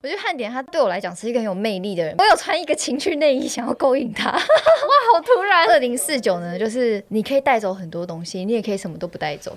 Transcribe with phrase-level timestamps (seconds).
[0.00, 2.14] 我觉得汉典他对我来讲是一个很有魅力的人。
[2.18, 4.30] 我有穿一个情趣内衣，想要勾引他。
[4.30, 5.66] 哇，好突然！
[5.74, 9.56] 二零四九呢，就是你可以带走很多东西，你也可以什么都不带走。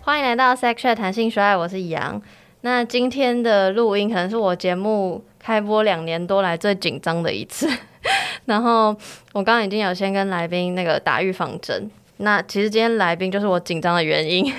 [0.00, 2.22] 欢迎来到 Sex Chat 谈性说爱，我是杨。
[2.60, 7.68] 那今天的录音可能是我节目开播两年多来最紧张的一次。
[8.46, 8.96] 然后
[9.32, 11.90] 我刚刚已经有先跟来宾那个打预防针。
[12.22, 14.52] 那其实今天来宾就是我紧张的原因，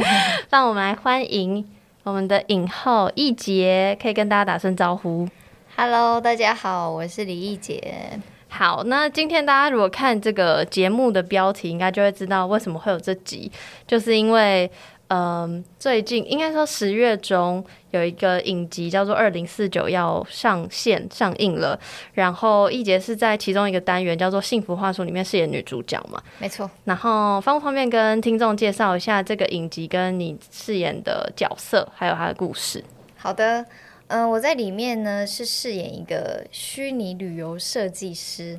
[0.50, 1.66] 让我们来欢迎
[2.02, 5.26] 我们的影后易杰，可以跟大家打声招呼。
[5.76, 7.82] Hello，大家好，我是李易杰。
[8.48, 13.50] 好，那今天大家如果看这个节目的标题，应该就会知道为什么会有这集，
[13.86, 14.70] 就是因为。
[15.08, 21.78] 嗯，最近应该说十月中有一个影集叫做《二零四九》要上线上映了，
[22.14, 26.20] 然后易杰是在其中一个单元叫做《幸福话术》里面饰演女主角嘛？
[26.40, 26.68] 没错。
[26.82, 32.82] 然后方不方便跟听众介绍一下这个影集跟你饰演的角色，还有它的故事？
[33.16, 33.64] 好的，
[34.08, 38.58] 嗯，我在里面呢是饰演一个虚拟旅游设计师，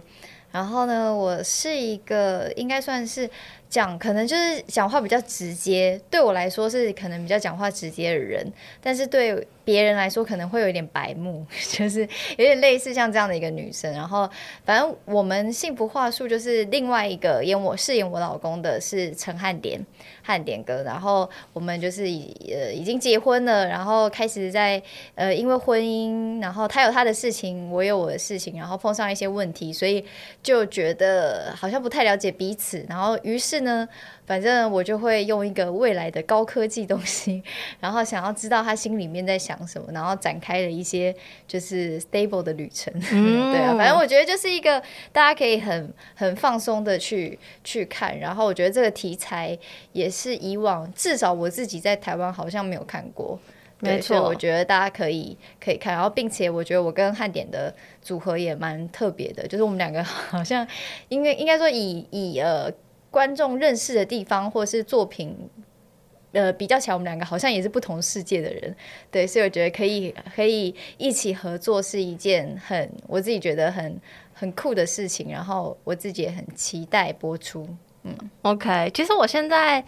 [0.53, 3.29] 然后呢，我是一个应该算是。
[3.69, 8.45] 讲可能就是讲话比较直接，对我来说是可能比较讲话直接的人，
[8.81, 13.91] 但是对别人来说可能会有一点白目， 就是有点类似像这样的一个女生。
[13.91, 14.29] 然后
[14.63, 19.85] 反正我们幸福话术就是另外一个演我饰演我老公的是陈汉典，
[20.23, 20.81] 汉典哥。
[20.83, 24.81] 然后我们就是呃已经结婚了，然后开始在
[25.15, 30.05] 呃因为婚姻，然后他有他的事情，我有我的事情，然后碰上一些问题，所以
[30.41, 33.56] 就觉得好像不太了解彼此，然后于是。
[33.61, 33.87] 呢，
[34.25, 37.41] 反正我就会用一个未来的高科技东西，
[37.79, 41.15] 然后想要知道他心里面在想什么，然后展开了一些
[41.47, 42.93] 就是 stable 的旅程。
[42.99, 49.57] 对啊，反正我觉得就是一个大家可以很很放松的去去看，然后我觉得这个题材
[49.93, 53.39] 也是以往至少我自己在台湾好像没有看过，
[53.79, 60.67] 没错，我觉得大家可以可以看，然后并且我觉得我跟汉典的组合也蛮特别的，就是我们两个好像
[61.09, 62.71] 应该应该说以以呃。
[63.17, 65.35] 观众认识的地方，或是作品，
[66.33, 68.75] 呃，比较起来，我们两个好像也是不同世界的人，
[69.09, 73.99] 对，所以我觉得可以可以一起合作是一件很我自己觉得很
[74.33, 77.67] 很酷的事情，然后我自己也很期待播出。
[78.03, 79.83] 嗯，OK，其实我现在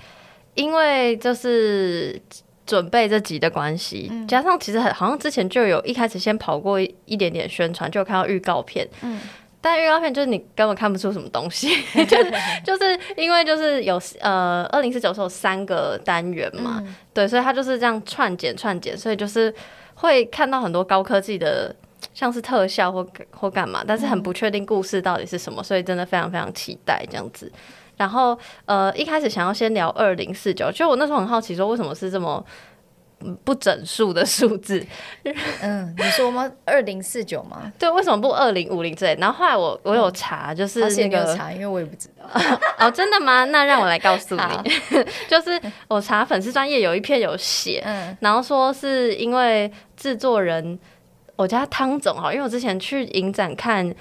[0.56, 2.20] 因为就是
[2.66, 9.22] 准备这集的关系，加上其实很好像之前就有一开始先跑过一点点宣传，就看到预告片，嗯。
[9.62, 11.70] 但预告片就是你根本看不出什么东西，
[12.08, 12.34] 就是
[12.64, 16.82] 就是因为就是有呃二零四九是有三个单元嘛，
[17.14, 19.54] 对，所以它就是这样串剪串剪，所以就是
[19.96, 21.76] 会看到很多高科技的
[22.14, 27.52] 像是特效或或干嘛，但是很不确定故事到底是什么，所以真的非常非常期待这样子。
[27.98, 32.46] 然后呃一开始想要先聊二零四九，就我那时候很好奇说为什么是这么。
[33.44, 34.86] 不整数的数字，
[35.62, 36.50] 嗯，你说吗？
[36.66, 37.72] 二零四九吗？
[37.78, 39.14] 对，为什么不二零五零之类？
[39.20, 42.26] 然后后来我我有查，就是那个查，因为我也不知道。
[42.80, 43.44] 哦，真的吗？
[43.46, 44.72] 那让我来告诉你，
[45.28, 45.60] 就是
[45.90, 47.84] 我查粉丝专业有一篇有写，
[48.22, 50.80] 然后说是因为制作人
[51.36, 53.94] 我家汤总哈，因为我之前去影展看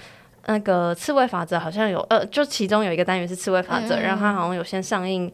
[0.47, 5.33] 那个刺猬法则，好像有呃，就其中有一个单元是刺猬法则，然后他好像有先上映。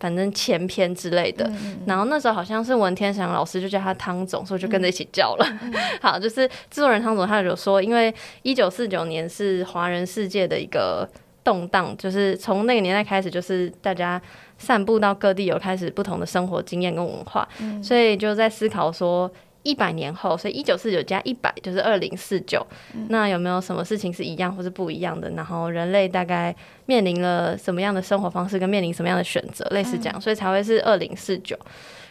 [0.00, 1.48] 反正前篇之类的，
[1.86, 5.46] 然后那时候好像是文天祥老师就叫他汤总，所以我就跟着一起叫了。
[6.02, 8.12] 好，就是制作人汤总，他有说，因为
[8.42, 11.08] 一九四九年是华人世界的一个
[11.44, 14.20] 动荡，就是从那个年代开始，就是大家
[14.58, 17.46] 散布到各地，有开始不同的生活经验跟文化，
[17.82, 19.30] 所以就在思考说。
[19.62, 22.66] 一百年后，所以一九四九加一百就是二零四九。
[23.08, 25.30] 那有没有什么事情是一样或是不一样的？
[25.32, 26.54] 然后人类大概
[26.86, 31.58] 面临了什么样的生活方式，跟面临什么样的选择，类似这样，所以才会是二零四九。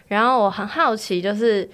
[0.07, 1.67] 然后我很好奇，就是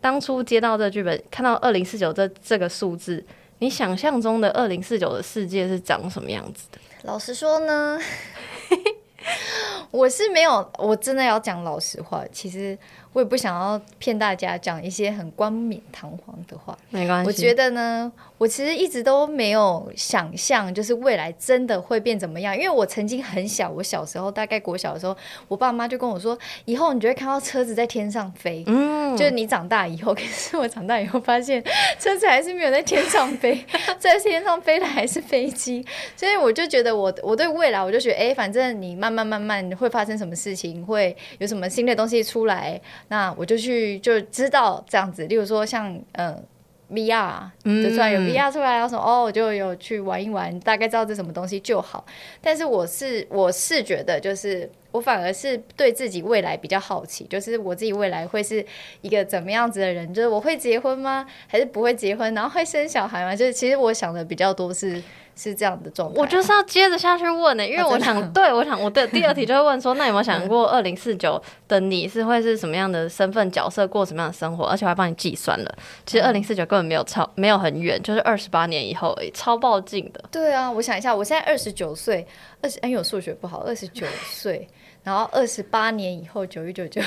[0.00, 3.24] 当初接到这剧本，看到二零四九这这个数字，
[3.60, 6.78] 你想象中的二零四九的世界是长什么样子的？
[7.04, 7.98] 老实说呢，
[9.92, 12.76] 我是没有，我真的要讲老实话，其实。
[13.12, 17.28] 我也不想要骗大家讲一些很冠冕堂皇的话，没关系。
[17.28, 18.12] 我觉得呢。
[18.38, 22.56] 我其实一直都没有想象，就是未来真的会变怎么样。
[22.56, 25.14] 因为我曾经很小，我小时候大概国小的时候，
[25.46, 28.64] 我爸妈就跟我说，以后你就会看到车子在天上飞。
[28.66, 30.14] 嗯，就是你长大以后。
[30.14, 31.62] 可是我长大以后发现，
[31.98, 33.62] 车子还是没有在天上飞，
[34.00, 35.84] 在天上飞的还是飞机。
[36.16, 45.26] 所以我就觉得，我我对未来，我就觉得，哎，反正你慢慢慢慢会发生什么事情，会有什么新的东西出来，那我就去就知道这样子。
[45.26, 46.44] 例如说，像嗯。
[46.92, 52.04] VR 就突然有 VR 出来，然后说哦，我就有去玩一玩，大概知道这什么东西就好。
[52.40, 58.66] 但是我是我是觉得，就是我反而是对自己未来比较好奇，就是我自己未来会是
[59.02, 60.12] 一个怎么样子的人？
[60.12, 61.24] 就是我会结婚吗？
[61.46, 62.34] 还是不会结婚？
[62.34, 63.36] 然后会生小孩吗？
[63.36, 65.00] 就是其实我想的比较多是。
[65.42, 74.66] 是这样的状态，我就是要接着下去问呢，因为 我想，对我想我的第二题就会问说，那有没有想过二零四九的你是会是什么样的身份角色，过什么样的生活？
[74.66, 80.22] 而且我还帮你计算了，其实二零四九根本没有超没有很远，就是二十八年以后，超爆近的。
[80.30, 82.26] 对啊，我想一下，我现在二十九岁，
[82.60, 84.68] 二十哎，我数学不好，二十九岁，
[85.02, 87.00] 然后二十八年以后，九一九九，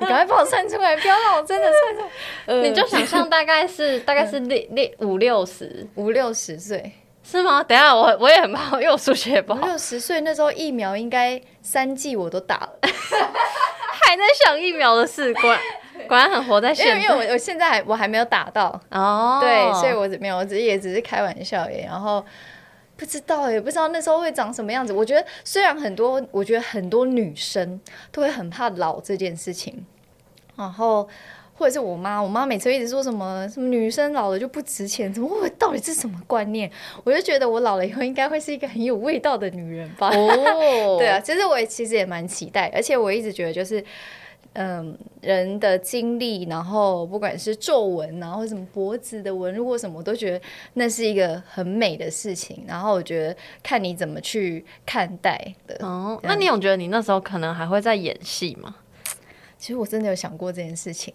[0.00, 2.62] 你赶快帮我算出来，不要让我真的算错。
[2.62, 6.92] 你就想象大概是大概是六六五六十五六十岁。
[7.26, 7.62] 是吗？
[7.64, 9.66] 等下我我也很怕， 因为我数学不好。
[9.66, 15.60] 六十岁那时候疫苗应该三剂我都打了， 还在想疫苗的事，果然
[16.06, 17.00] 果然很活在现。
[17.00, 21.86] 因为我我现在还我还没有打到哦，对，所以我没有，我只是也只是开玩笑耶。
[21.88, 22.24] 然后
[22.96, 24.92] 不知道也不知道那时候会长什么样子。
[24.92, 27.80] 我觉得虽然很多，我觉得很多女生
[28.12, 29.84] 都会很怕老这件事情，
[30.56, 31.08] 然后。
[31.56, 35.48] 或者是我妈，我妈每次一直说什么什么女生老了就不值钱，怎么会？
[35.50, 36.70] 到底是什么观念？
[37.04, 40.08] 我就觉得我老了以后应该会是一个很有味道的女人吧。
[40.08, 43.82] 哦， 对啊，其实我也其实也蛮期待，而且我一直觉得就是，
[44.54, 50.40] 嗯，人的经历，然后不管是皱纹，然后什么脖子的纹路或什么，我都觉得
[50.74, 52.64] 那是一个很美的事情。
[52.66, 55.86] 然后我觉得看你怎么去看待的。
[55.86, 58.74] 哦，那你有觉得你那时候可能还会在演戏吗？
[59.56, 61.14] 其实我真的有想过这件事情。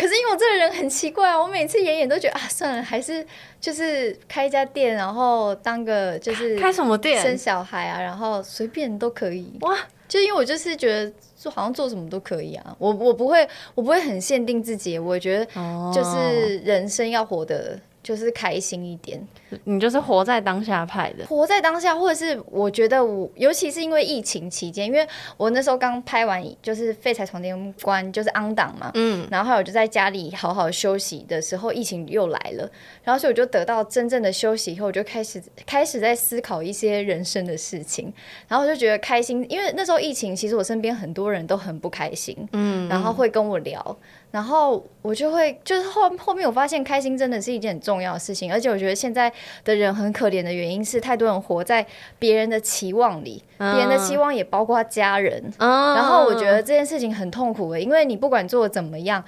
[0.00, 3.24] 可是因为我这个人很奇怪啊，我每次演演都觉得啊，算了，还是
[3.60, 9.52] 就是开一家店，然后当个就是开什么店，生小孩啊，然后随便都可以。
[9.60, 9.76] 哇。
[10.08, 15.46] 就因为我就是觉得做好像做什么都可以啊，我我不会我不会很限定自己，我觉得
[15.94, 17.78] 就是人生要活得
[18.10, 19.24] 就是开心一点。
[19.62, 32.68] 你就是活在当下派的，活在当下，或者是我觉得我，尤其是因为疫情期间，因为我那时候刚拍完就是废柴床垫关，就是安档嘛，嗯，然后还有就在家里好好休息的时候，疫情又来了，
[33.04, 38.12] 然后所以我就得到真正的休息以后，我就开始开始在思考一些人生的事情，
[38.48, 43.96] 然后我就觉得开心，因为那时候疫情，其实我身边很多人都很不开心，嗯，然后会跟我聊，
[44.30, 49.32] 然后我就会就是后后面我发现开心真的是一件很重要的事情，而且我觉得现在。
[49.62, 51.86] 的人很可怜的原因是，太多人活在
[52.18, 55.52] 别人的期望里，别人的期望也包括家人。
[55.58, 59.22] 然后我觉得这件事情很痛苦的，因为你不管做怎么样，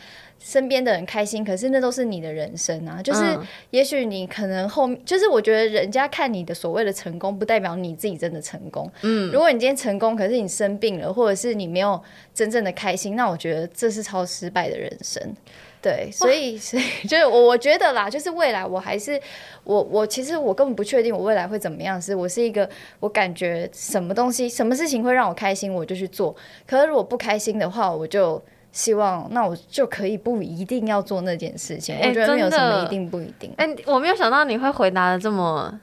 [0.45, 3.01] 身边的人开心，可是那都是你的人生啊。
[3.01, 3.39] 就是
[3.71, 8.91] 也许你可能后面，就是我觉得人家看你的所谓的成功，不代表你自己真的成功。
[9.03, 12.01] 嗯，如果你今天成功，可是你生病了，或者是你没有
[12.35, 15.23] 真正的开心，那我觉得这是超失败的人生。
[15.81, 19.21] 对，所以 所以就是我我觉得啦，就是未来我还是
[19.65, 22.69] 我我其实我根本不确定我未来会怎么样，是我是一个
[23.01, 26.35] 我感觉什么东西什么事情会让我开心我就去做，
[26.67, 28.41] 可是如果不开心的话，我就
[28.73, 31.97] 希望那我就可以不一定要做那件事情。
[32.03, 33.53] 我觉得没有什么一定不一定。
[33.57, 35.81] 哎，我没有想到你会回答的这么。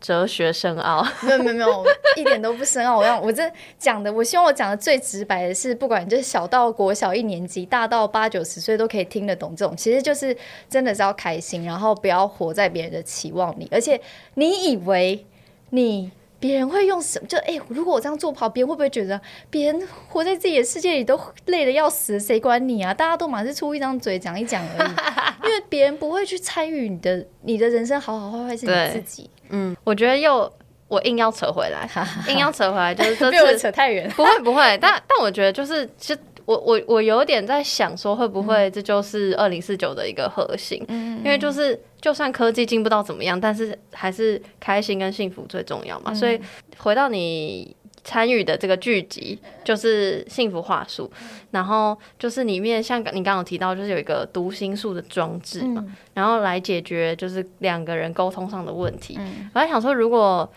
[0.00, 1.84] 哲学深奥， 没有没有没有，
[2.16, 2.98] 一点都不深奥。
[2.98, 3.42] 我让我这
[3.80, 9.56] 讲的，我希望我讲的最直白的是，不管就是小到国小一年级，大到八九十岁都可以听得懂。
[9.56, 10.36] 这种其实就是
[10.70, 13.66] 真的是要开心，然后不要活在别人的期望里。
[13.72, 14.00] 而且
[14.34, 15.26] 你以为
[15.70, 16.12] 你。
[16.40, 17.26] 别人会用什么？
[17.26, 19.20] 就哎，如果我这样做不好，别人会不会觉得
[19.50, 22.18] 别人活在自己的世界里都累得要死？
[22.20, 22.94] 谁管你啊？
[22.94, 24.90] 大家都满是出一张嘴讲一讲而已，
[25.46, 29.28] 因为别人不会去参与你的你的人生，好好坏坏是你自己。
[29.48, 30.50] 嗯，我觉得又
[30.86, 31.88] 我硬要扯回来，
[32.28, 34.08] 硬要扯回来，就是 这次扯太远。
[34.10, 36.20] 不会不会，但但我觉得就是其实。
[36.48, 40.82] 我我我有点在想说，会不会这就是二零四九的一个核心？
[40.88, 46.14] 嗯，因为就是就算科技进步到怎么样，但是还是开心跟幸福最重要嘛。
[46.14, 46.40] 所以
[46.78, 51.10] 回到你参与的这个剧集，就是幸福话术，
[51.50, 59.20] 然后就是里面像你刚刚提到，就是有一个读心术的装置嘛，然后来解决就是两个人沟通上的问题。
[59.52, 60.50] 我在想说，如果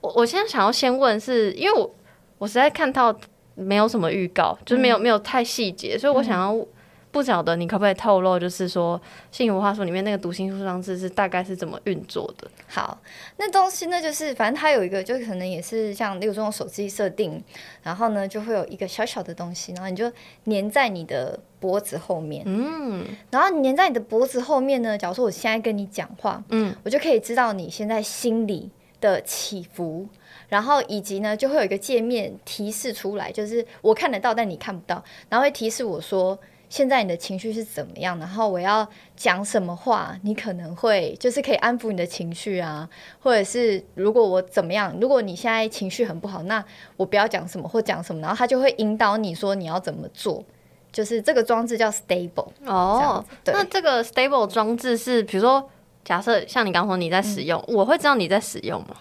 [0.00, 1.92] 我我现在想要先问，是因为我
[2.38, 3.12] 我实在看到。
[3.54, 6.66] 没有什么预告，就是没有没有太细节，所以我想要
[7.10, 8.98] 不晓得你可不可以透露，就是说
[9.30, 12.50] 《幸福话术》里面那个读心术装置是大概是怎么运作的？
[12.66, 12.98] 好，
[13.36, 17.40] 那东西呢，就是反正它有一个，就可能也是像例如说用手机设定，
[17.84, 20.10] 然后呢就会有一个小小的东西，然后你就
[20.46, 28.68] 粘在你的脖子后面，嗯，然后粘在你的脖子后面呢，假如说我现在跟你讲话，嗯，我就可以知道你现在心里
[29.04, 30.08] 的起伏。
[30.48, 42.88] 然后以及呢，就会有一个界面提示出来，就是我看得到，但你看不到，然后会提示我说现在你的情绪是怎么样，然后我要讲什么话，你可能会就是可以安抚你的情绪啊，
[43.20, 46.64] 或者是如果我怎么样，如果你现在情绪很不好，那
[46.96, 50.44] 我不要讲什么或讲什么，然后他就会引导你说你要怎么做。
[50.92, 55.68] 就是这个装置叫 Stable 哦，对那这个 Stable 装置是，比如说
[56.04, 58.94] 假设像你刚说你在使用，我会知道你在使用吗？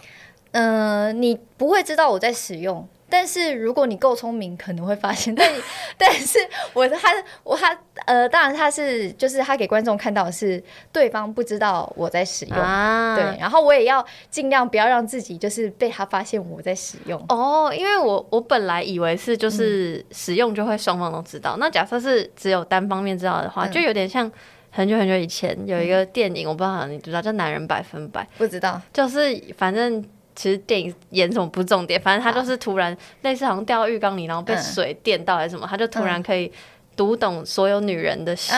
[0.52, 2.88] 嗯，你不会知道我在使用。
[3.10, 5.36] 但是如果你够聪明，可能会发现。
[5.36, 5.48] 但
[6.00, 6.40] 但是
[6.74, 13.24] 我他我他呃，当然他是就是他给观众看到的是对方不知道我在使用，啊对。
[13.40, 17.24] 然后我也要尽量不要让自己就是被他发现我在使用。
[17.30, 21.58] 哦，因为我我本来以为是就是使用就会双方都知道。
[21.60, 24.32] 那假设是只有单方面知道的话，就有点像
[24.74, 30.04] 很久很久以前有一个电影，我不知道你知道叫《男人百分百》，不知道，就是反正。
[30.36, 36.52] 其实电影演什么不重点，反正他就是突然类似好像掉到浴缸里，然后被水电到还是什么，他就突然可以
[36.96, 38.58] 读懂所有女人的心，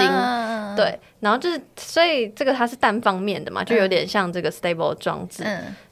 [0.78, 5.44] 对，然后就是所以这个它是单方面的嘛，就有点像这个 stable 装置。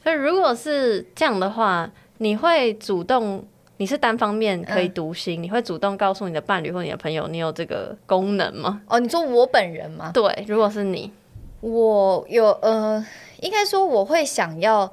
[0.02, 8.82] 所以如果是这样的话，你会主动，你是单方面可以读心，你会主动告诉你的伴侣或你的朋友，你有这个功能吗？
[8.86, 10.10] 哦，你说我本人吗？
[10.14, 11.12] 对，如果是你，
[11.60, 13.04] 我有呃，
[13.40, 14.92] 应该说我会想要。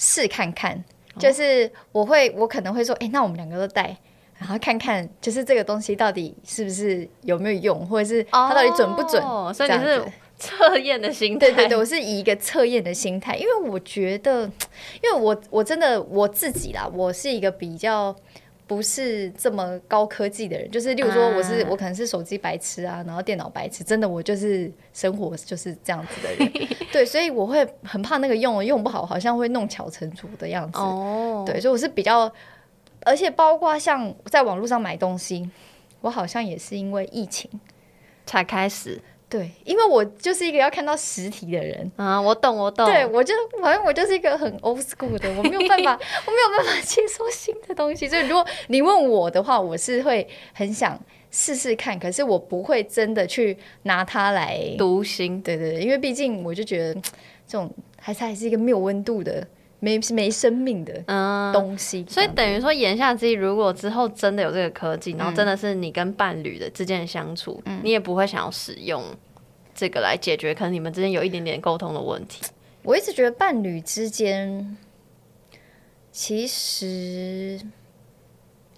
[0.00, 0.84] 试看看，
[1.18, 3.96] 就是我会，我可能会说，哎，那我们两个都带，
[4.38, 9.20] 然后看看，就是这个东西到底是不是有没有用，或者是它到底准不准？
[9.52, 10.00] 所以你是
[10.38, 11.46] 测验的心态。
[11.46, 14.42] 对对对，我是以一个测验的心态，因为我觉得，
[15.02, 18.14] 因为我我真的我自己啦，我是一个比较。
[18.68, 26.52] 不是这么高科技的人，就是例如说，我是我可能是手机白痴啊，然后电脑白痴，真的我就是生活就是这样子的人，
[26.92, 30.78] 对，所以我会很怕那个用用不好，好像会弄巧成拙的样子。
[30.80, 32.30] 哦，对，所以我是比较，
[33.06, 35.48] 而且包括像在网络上买东西，
[36.02, 37.50] 我好像也是因为疫情
[38.26, 39.00] 才开始。
[39.28, 42.86] 对，因为我就是一个要看到实体的人啊，我懂，我懂。
[42.86, 45.92] 对，我就反正我就是一个很 old school 的，我没有办法，
[46.26, 48.08] 我没有办法接受新的东西。
[48.08, 50.98] 所以如果你问我的话，我是会很想
[51.30, 55.42] 试试看，可是我不会真的去拿它来读心。
[55.42, 56.94] 对对对，因为毕竟我就觉得
[57.46, 57.70] 这种
[58.00, 59.46] 还是还是一个没有温度的。
[59.80, 60.92] 没没生命的
[61.52, 69.04] 东西，所以等于说言下之意，如果之后真的有这个科技，然后真的是你跟伴侣的之间的相处，你也不会想要使用
[69.74, 72.42] 这个来解决可能你们之间有一点点沟通的问题。
[72.82, 74.76] 我一直觉得伴侣之间
[76.10, 77.60] 其实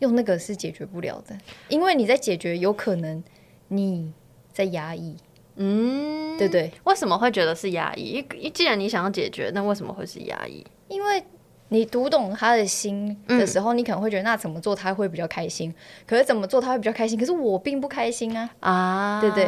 [0.01, 1.39] 用那个是解决不了的，
[1.69, 3.23] 因为你在解决，有可能
[3.69, 4.13] 你
[4.53, 5.17] 在压抑。
[5.57, 8.25] 嗯，对对，为什么会觉得是压抑？
[8.39, 10.65] 一既然你想要解决，那为什么会是压抑？
[10.91, 11.25] 因为
[11.69, 15.75] 你读懂他的心的时候，你可能会觉得那怎么做他会比较开心，
[16.07, 19.47] 可是怎么做他会比较开心，可是我并不开心啊啊，对对？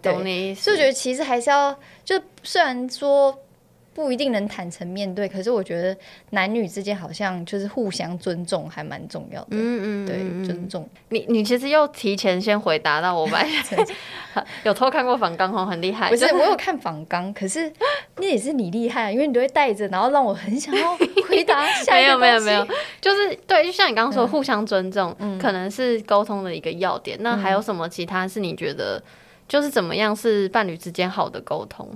[0.00, 0.70] 懂你意思？
[0.70, 3.36] 就觉得其实还是要，就虽然说。
[3.96, 5.96] 不一定能坦诚面对，可是我觉得
[6.32, 9.46] 男女之间好像就是互相尊重，还蛮重要的。
[9.52, 10.86] 嗯嗯，对，尊重。
[11.08, 13.42] 你你其实又提前先回答到我吧？
[14.64, 16.10] 有偷看过仿钢哦，很厉害。
[16.10, 17.72] 不是，我有看仿钢，可是
[18.16, 20.94] 那也是你厉害，因为你都会带着，然后让我很想要
[21.26, 27.16] 回答下一个没有没有没有，就是对，就像你刚刚说，互相尊重，可能是沟通的一个要点。
[27.22, 29.02] 那还有什么其他是你觉得
[29.48, 31.88] 就是怎么样是伴侣之间好的沟通？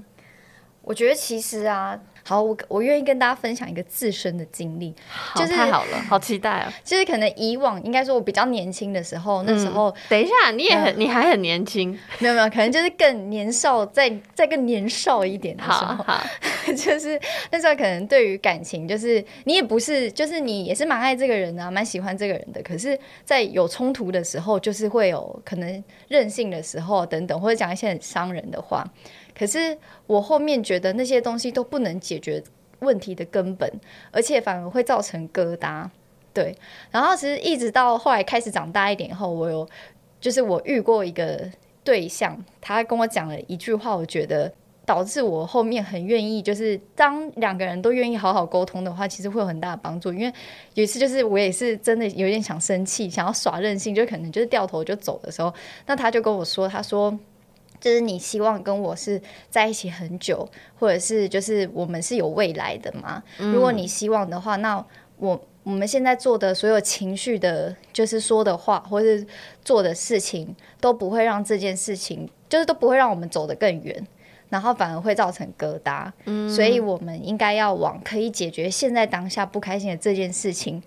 [0.82, 4.94] 我觉得其实啊，好，我我愿意跟大家分享一个自身的经历，
[5.36, 6.72] 就是太好了，好期待啊！
[6.82, 16.04] 就是可能以往应该说，我比较年轻的时候，那时候，等一下，你也很，你还很年轻， 没有没有，可能就是更年少，再再更年少一点的时候，
[16.74, 17.20] 就是
[17.50, 28.84] 那时候可能对于感情，就是你也不是，就是你也是蛮爱这个人啊，蛮喜欢这个人的，可是，在有冲突的时候，就是会有可能任性的时候等等，或者讲一些很伤人的话。
[29.40, 29.74] 可是
[30.06, 32.42] 我后面觉得那些东西都不能解决
[32.80, 33.72] 问题的根本，
[34.10, 35.88] 而且反而会造成疙瘩。
[36.34, 36.54] 对，
[36.90, 39.66] 然后其实一直到后来开始长大一点后，我有
[40.20, 41.50] 就是我遇过一个
[41.82, 44.52] 对象，他跟我讲了一句话，我觉得
[44.84, 50.12] 导致我后面很愿意，就是当两个人都愿意好好沟通的话，其实会有很大的帮助。
[50.12, 50.30] 因为
[50.74, 55.50] 有一次就是我也是真的有点想生气，想要耍任性，就可能就是掉头就走的时候，
[55.86, 57.18] 那他就跟我说，他说。
[57.80, 60.46] 就是你希望跟我是在一起很久，
[60.78, 63.22] 或者是就是我们是有未来的嘛？
[63.38, 64.84] 如果你希望的话，那
[65.16, 69.26] 我我们现在做的所有情绪的，就是说的话或是
[69.64, 74.06] 做的事情，都不会让这件事情，就是都不会让我们走得更远，
[74.48, 76.10] 然后反而会造成疙瘩。
[76.24, 80.82] 嗯，所以我们应该要往可以解决现在当下不开心的这件事情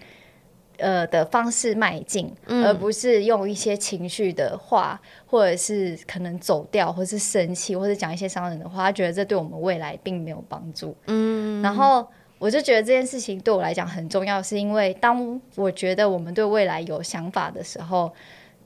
[0.78, 10.96] 呃的方式迈进，而不是用一些情绪的话，或者是可能走掉，或是生气，或者讲一些伤人的话，他觉得这对我们未来并没有帮助。
[11.08, 12.08] 嗯，然后
[12.40, 18.12] 我就觉得这件事情对我来讲很重要，是因为当我觉得我们对未来有想法的时候。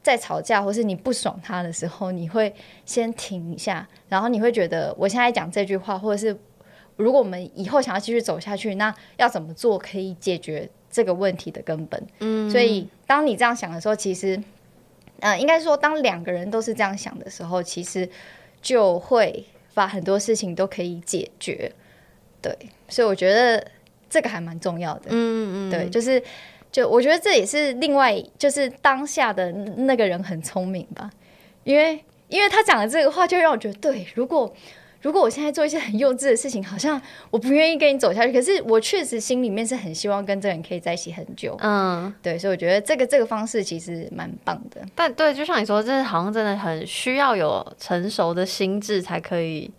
[0.03, 2.53] 在吵架，或是你不爽他的时候，你会
[2.85, 6.33] 先停一下，然后你会觉得，我现在讲这句话，或者是
[6.95, 12.01] 如果我们以后想要继续走下去，那要怎么做可以解决这个问题的根本？
[12.19, 14.41] 嗯，所以当你这样想的时候，其实，
[15.19, 18.09] 呃，应该说，当两个人都是这样想的时候，其实
[18.61, 21.71] 就会把很多事情都可以解决。
[22.41, 22.57] 对，
[22.89, 23.65] 所以我觉得
[24.09, 25.07] 这个还蛮重要的。
[25.09, 26.21] 嗯嗯，对，就是。
[26.69, 31.09] 就我觉得这也是另外，就是当下的那个人很聪明吧，
[31.63, 34.05] 因为因为他讲的这个话，就让我觉得对。
[34.13, 34.53] 如果
[35.01, 41.57] 如果我现在做一些很幼稚的事情，好像我不愿意跟你走下去，可是我确实心里面是很希望跟这个人可以在一起很久。
[41.61, 44.81] 嗯，对，所以我觉得这个这个方式其实蛮棒的。
[44.95, 49.71] 但对，就像你说，这好像真的很需要有成熟的心智才可以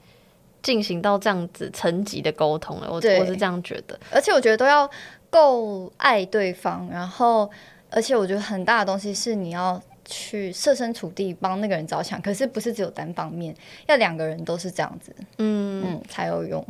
[0.62, 2.88] 进行到这样子层级的沟通了。
[2.88, 4.88] 我我是这样觉得，而且我觉得都要。
[5.30, 7.50] 够爱对方，然后，
[7.90, 13.54] 而且我觉得很大的东西是你要去设身处地帮那个人着想，可是不是只有单方面，
[13.86, 16.66] 要两个人都是这样子，嗯嗯才有用。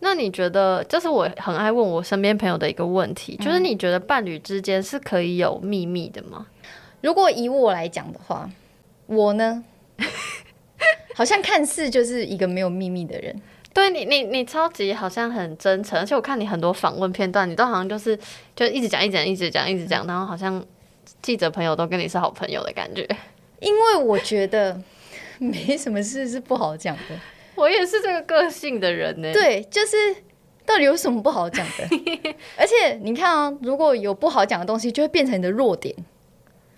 [0.00, 6.46] 那你觉得，这是我很爱问我身边朋友的一个问题，就是你觉得伴侣之间是可以有秘密的吗？
[7.00, 8.48] 如果以我来讲的话，
[9.06, 9.62] 我呢，
[11.14, 13.40] 好像看似就是一个没有秘密的人。
[13.74, 18.18] 对你，你你超级好像很真诚，而且我看你很多访问片段，你都好像就是
[18.56, 20.64] 就一直讲，一直讲，一直讲，一直讲，然后好像
[21.22, 23.06] 记者朋友都跟你是好朋友的感觉。
[23.60, 24.80] 因为我觉得
[25.38, 27.14] 没什么事是不好讲的，
[27.54, 29.32] 我也是这个个性的人呢。
[29.32, 29.96] 对，就是
[30.64, 31.88] 到底有什么不好讲的？
[32.56, 35.94] 而且你看啊，如果有不好讲的东西，就会变成你的弱点。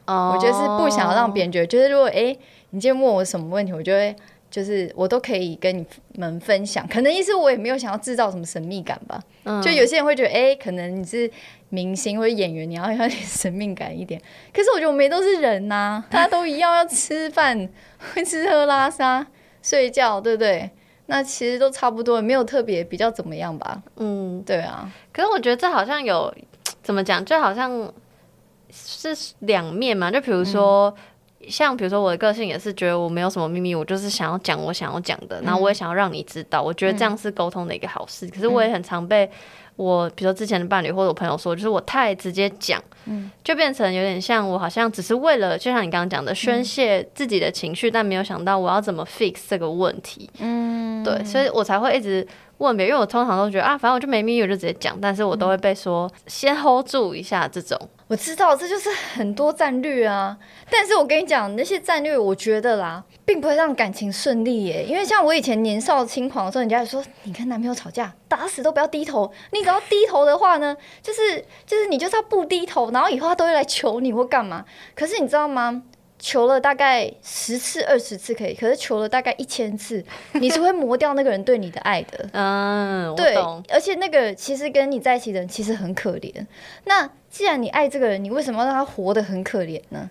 [0.06, 2.36] 哦，我觉得是不想要让别人觉得，就是如果哎，
[2.70, 4.14] 你今天问我什么问题，我就会。
[4.50, 9.22] 就是我都可以跟你们分享，可能意思我也没有想要制造什么神秘感吧。
[9.62, 11.30] 就有些人会觉得，哎，可能你是
[11.68, 14.20] 明星或者演员，你要有点神秘感一点。
[14.52, 17.68] 可是我觉得我们都是人呐， 大家都一样，要吃饭、
[18.14, 19.24] 会吃喝拉撒、
[19.62, 20.68] 睡觉，对不对？
[21.06, 23.80] 那其实都差不多，没有特别比较怎么样吧。
[23.96, 24.92] 嗯，对啊。
[25.12, 26.34] 可是我觉得这好像有
[26.82, 27.92] 怎么讲，就好像
[28.72, 29.08] 是
[29.40, 30.10] 两面嘛。
[30.10, 30.92] 就比如说。
[31.48, 38.26] 像比如说我的个性也是觉得我没有什么秘密，我就是想要讲我想要讲的，然后我也想要让你知道，我觉得这样是沟通的一个好事。
[38.28, 39.30] 可是我也很常被
[39.76, 42.82] 我比如说之前的伴侣或者我朋友说，就是我太直接讲，
[43.42, 50.28] 就变成有点像我好像只是为了就像你刚刚讲的宣泄自己的情绪，但没有想到我要怎么 fix 这个问题。
[50.38, 52.26] 嗯，对，所以我才会一直。
[52.60, 54.94] 问别人，因为我通常都觉得啊，反正我就没秘密，我就直接讲。
[55.00, 57.80] 但是我都会被说先 hold 住一下这种。
[58.10, 60.36] 我知道这就是很多战略啊，
[60.68, 64.82] 但是我跟你讲，那些战略我觉得啦，并不会让感情顺利耶。
[64.82, 69.30] 因为像我以前年少轻狂的时候，人家说你跟男朋友吵架，打死都不要低头。
[69.52, 74.64] 你只要低头的话呢，就是就是你就是要不低头，然后以后他都会来求你或干嘛。
[74.96, 75.80] 可是你知道吗？
[76.20, 80.04] 求了大概十次、二十次可以，可是求了大概一千次，
[80.40, 82.28] 你是会磨掉那个人对你的爱的。
[82.32, 83.34] 嗯，对，
[83.68, 86.32] 而且那个其实跟你在一起的人其实很可怜。
[86.84, 90.08] 那既然你爱这个人，你为什么要让他活得很可怜呢？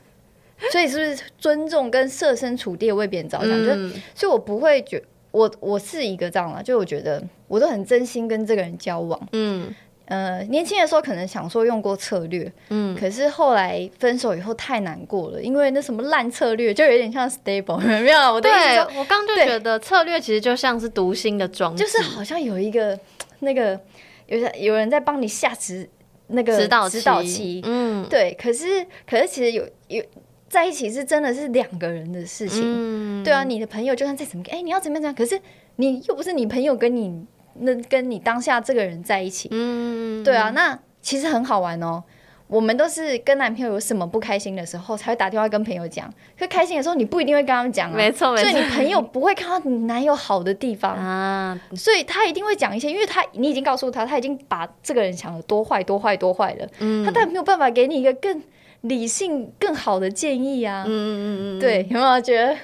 [0.72, 3.50] 所以是不是尊重跟设身处地为别人着想？
[3.66, 9.20] 就所以，我不会觉我我是一个这样啦，就我觉得我都很真心跟这个人交往。
[9.32, 9.74] 嗯。
[10.10, 18.34] 呃，年轻的时候可能想说用过策略，嗯，可是后来分手以后太难过了，因为那什么烂策略就有点像 stable， 没有？
[18.34, 23.00] 我的意思，我刚就觉得策略其实就像是读心的装置，就是好像有一个
[23.42, 23.80] 那个
[24.26, 25.88] 有有人在帮你下指
[26.26, 28.36] 那个指导指导期，嗯，对。
[28.42, 30.04] 可是可是其实有有
[30.50, 35.14] 在一起是真的是两个人的事情，嗯，对啊，你的朋友就算再怎么，哎，你要怎么样？
[35.14, 35.40] 可是
[35.76, 37.28] 你又不是你朋友跟你。
[37.60, 42.04] 那跟你当下这个人在一起，嗯，对啊，那其实很好玩哦。
[42.48, 46.12] 我们都是跟男朋友有什么不开心的时候，才会打电话跟朋友讲。
[46.36, 47.96] 可开心的时候，你不一定会跟他们讲啊。
[47.96, 48.50] 没错，没错。
[48.50, 56.68] 所以你朋友不会看到你男友好的地方 啊，所以他一定会讲一些，因为他你已经告诉他，他已经把这个人想的多坏多坏多坏了。
[56.80, 58.42] 嗯，他当然没有办法给你一个更
[58.82, 60.84] 理性、更好的建议啊。
[60.88, 62.58] 嗯嗯嗯，对，有没有觉得？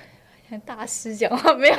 [0.62, 1.76] 大师讲话没有，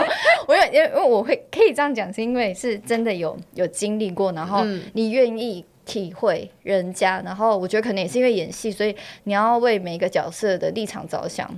[0.47, 11.49] 我有，因为因为我会可以这样讲，是因为是真的有有经历过，然后你愿意体会人家，然后我觉得可能也是因为演戏，所以你要为每个角色的立场着想，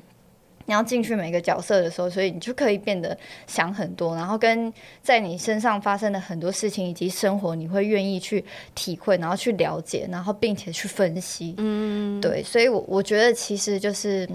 [0.66, 11.54] 你要进去每个角色的时候，所以你就可以变得想很多，然后跟在你身上发生的很多事情以及生活，你会愿意去体会，然后去了解，然后并且去分析。
[11.56, 14.28] 嗯，对，所以，我我觉得其实就是，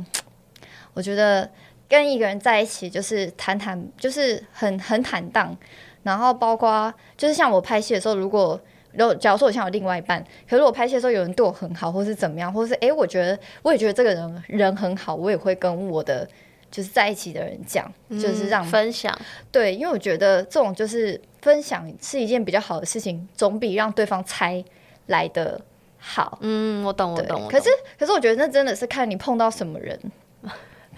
[0.96, 1.48] 我觉得
[1.89, 5.56] 跟一个人在一起就是坦坦，就是很很坦荡，
[6.04, 8.60] 然后包括就是像我拍戏的时候，如果
[8.93, 16.28] 如果假如说我现在有另外一半，可是我拍戏的时候有人对我很好，或是怎么样，或是哎，我觉得我也觉得这个人人很好，我也会跟我的
[16.69, 19.15] 就是在一起的人讲，就是让分享。
[19.52, 24.63] 对，因为我觉得这种就是分享是一件比较好的事情，总比让对方猜
[25.08, 25.60] 来的
[25.98, 26.38] 好。
[26.41, 27.48] 嗯，我懂，我懂。
[27.48, 27.69] 可是，
[28.00, 30.00] 可是我觉得那真的是看你碰到什么人。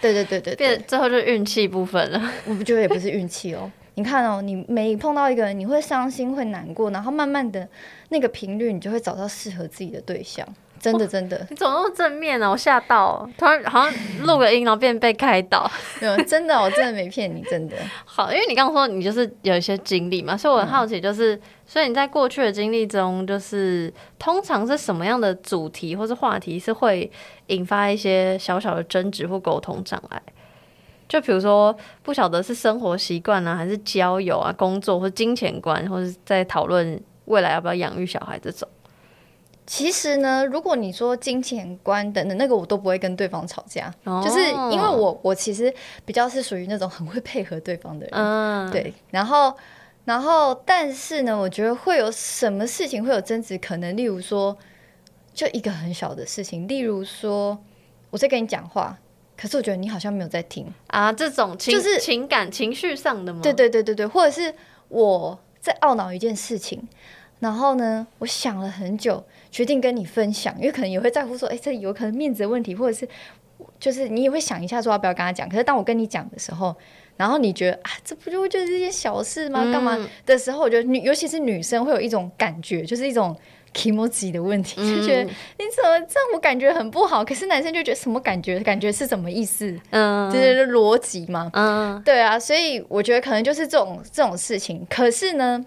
[0.02, 2.22] 对对对对，变最后就运气部分了。
[2.46, 3.72] 我不觉得也不是运气哦。
[3.96, 7.68] 你看哦，你每碰到一个人，你会伤心，会难过，然后慢慢的
[8.10, 10.46] 那个频率，你就会找到适合自己的对象。
[10.92, 12.50] 真的，真的，你怎么那么正面呢？
[12.50, 13.94] 我吓到，突然好像
[14.24, 15.70] 录个音，然后变被开导。
[16.00, 17.76] 没有，真的，我真的没骗你，真的。
[18.06, 27.12] 好，因为你刚刚说你就是有一些经历嘛，所以我很好奇，就是所以你在过去的经历中，就是通常是什么样的主题或是话题是会
[27.48, 30.22] 引发一些小小的争执或沟通障碍？
[31.08, 38.68] 就比如说，不晓得是生活习惯啊，还是交友啊、工作或金钱观，或者在讨论未来要不要养育小孩这种。
[39.68, 44.40] 其实呢，如果你说金钱观等等那个，我都不会跟对方吵架，就是
[44.72, 45.74] 因为我我其实
[46.06, 48.14] 比较是属于那种很会配合对方的人。
[48.14, 48.94] 嗯，对。
[49.10, 49.56] 然后，
[50.06, 54.56] 然后，但是呢，我觉得会有什么事情会有争执，可能例如说，
[55.34, 57.58] 就一个很小的事情，例如说
[58.12, 58.98] 我在跟你讲话。
[59.38, 63.42] 可是我觉得你好像没有在听啊，这种就是情感情绪上的吗？
[63.44, 64.56] 对对对对对，或者是
[64.88, 66.88] 我在懊恼一件事情，
[67.40, 69.22] 然后呢，我想了很久，
[69.56, 73.08] 决定跟你分享，因为可能也会在乎说，哎，这有可能面子的问题，或者是
[73.80, 75.48] 就是你也会想一下说要不要跟他讲。
[75.48, 76.76] 可是当我跟你讲的时候，
[77.16, 79.64] 然后你觉得啊，这不就就是一件小事吗？
[79.72, 83.34] 干嘛的时候，我觉得女尤其是女生会有一种感觉，就是一种。
[83.76, 87.26] emoji 的问题，就觉得你怎么这样，我感觉很不好。
[87.26, 88.58] 可是男生就觉得什么感觉？
[88.62, 89.78] 感觉是什么意思？
[89.90, 91.52] 嗯，就是逻辑嘛。
[91.54, 94.88] 嗯，对啊，所以我觉得可能就是这种这种事情。
[94.90, 95.66] 可是呢，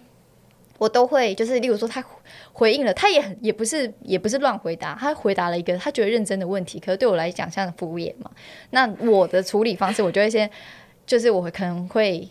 [0.78, 2.02] 我都会就是，例如说他
[2.52, 6.80] 回应了，他也很也不是也不是乱回答，他回答了一个他觉得认真的问题。
[6.80, 8.30] 可是对我来讲像敷衍嘛。
[8.70, 10.50] 那我的处理方式，我就会先
[11.04, 12.28] 就是我可能会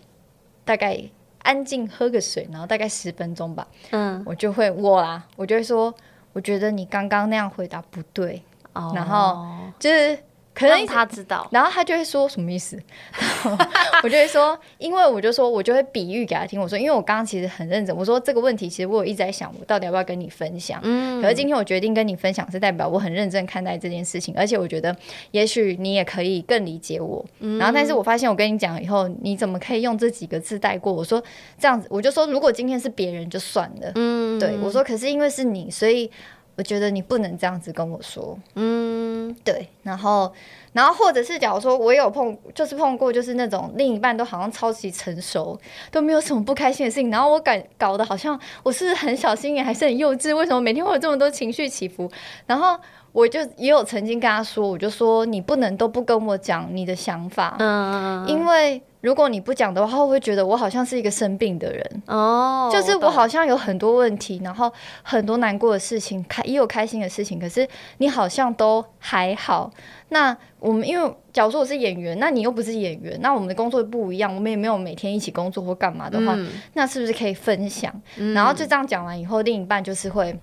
[0.65, 0.99] 大概。
[1.43, 3.65] 安静喝个水，然后大概十分钟吧。
[3.91, 5.93] 嗯，我就会我啦，我就会说，
[6.33, 8.43] 我觉得你刚刚那样回答不对。
[8.73, 9.47] 哦，然后
[9.79, 10.19] 就是。
[10.57, 12.75] 可能他知道，然后他就会说什么意思？
[14.01, 16.59] 我就会说，因为我就说，我就会比喻给他听。
[16.59, 17.95] 我说，因为我刚刚其实很认真。
[17.95, 20.79] 我说这个问题，其实我有一直在想，我到底要不要跟你分享？
[20.83, 21.21] 嗯。
[21.21, 24.95] 可是今天我决定跟你分享，是代表我很认真看待这件事情，而且我觉得
[25.29, 27.23] 也许你也可以更理解我。
[27.59, 30.91] 然后，但是我发现我跟你讲以后，你怎么可以用这几个字带过？
[30.91, 31.23] 我说
[31.59, 33.91] 这样子，我就说，如果今天是别人就算了。
[33.93, 34.39] 嗯。
[34.39, 36.09] 对，我说，可是因为是你，所以。
[36.57, 40.33] 我觉得你不能这样子跟我说，嗯，对，然后，
[40.73, 45.55] 然后或者是假如说我有碰，就是碰过，就是那种另一半都好像超级成熟，
[45.91, 52.11] 都没有什么不开心的事情，然后我感搞得好像我是很小心眼，还是很幼稚，为什么每天会有这么多情绪起伏？
[52.47, 52.75] 然后
[53.11, 58.81] 我就也有曾经跟他说，我就说你不能都不跟我讲你的想法，嗯，因为。
[59.01, 62.01] 如果你不讲的话，会不会觉得我好像是一个生病的人？
[62.07, 64.71] 哦，就是我好像有很多问题，然后
[65.03, 67.67] 很多难过的事情，开也有开心的事情，可是
[67.99, 69.69] 你好像都还好。
[70.09, 76.37] 那我们因为假如说我是演员，那你又不是演员，那我们的工作不一样，我们也没有每天一起工作或干嘛的话，
[76.73, 77.93] 那是不是可以分享？
[78.33, 80.37] 然后就这样讲完以后，另一半就是会。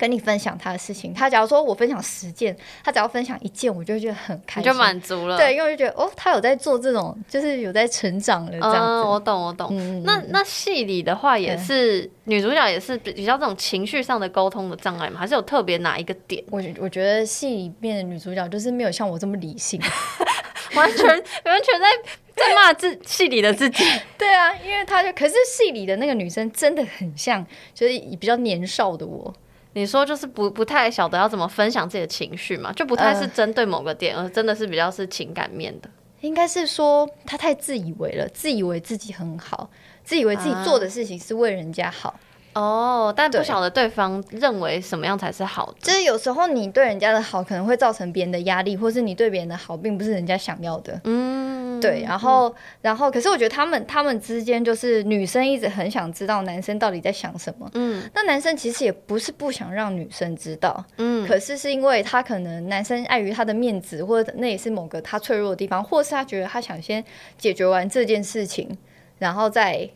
[0.00, 5.36] 跟你分享他的事情，他假如说我分享十件，他只要分享一件，我就会觉得很开心，就满足了。
[5.36, 9.02] 对，因为就觉得哦，他有在做这种，就是有在成长的这样子。
[9.06, 10.02] 我懂，我懂。
[10.04, 15.20] 那那戏里的话，也是女主角也是比较这种情绪上的沟通的障碍嘛？
[15.20, 16.42] 还是有特别哪一个点？
[16.48, 19.78] 我我觉得戏里面的女主角就是没有像我这么理性，
[20.74, 21.86] 完全完全在
[22.34, 23.84] 在骂自戏里的自己。
[24.16, 29.34] 对啊，因为他就可是戏里的那个女生真的很像，就是比较年少的我。
[29.74, 35.88] 你说就是不不太晓得要怎么分享自己的情绪嘛，就不太是针对某个点，而真的是比较是情感面的。
[36.20, 39.70] 应该是说他太自以为了，自以为自己很好，
[40.04, 42.18] 自以为自己做的事情是为人家好。
[42.60, 45.76] 哦，但不晓得对方认为什么样才是好的。
[45.80, 51.00] 就是有时候你对人家的好可能会造成别人的压力，或是你对别人的好并不是人家想要的。
[51.04, 51.80] 嗯。
[51.80, 67.02] 对，然后然后，可是我觉得他们他们之间就是女生一直很想知道男生到底在想什么，嗯，那男生其实也不是不想让女生知道，嗯，可是是因为他可能男生碍于他的面子，或者那也是某个他脆弱的地方，或是他觉得他想先
[67.38, 68.76] 解决完这件事情，
[69.18, 69.88] 然后再。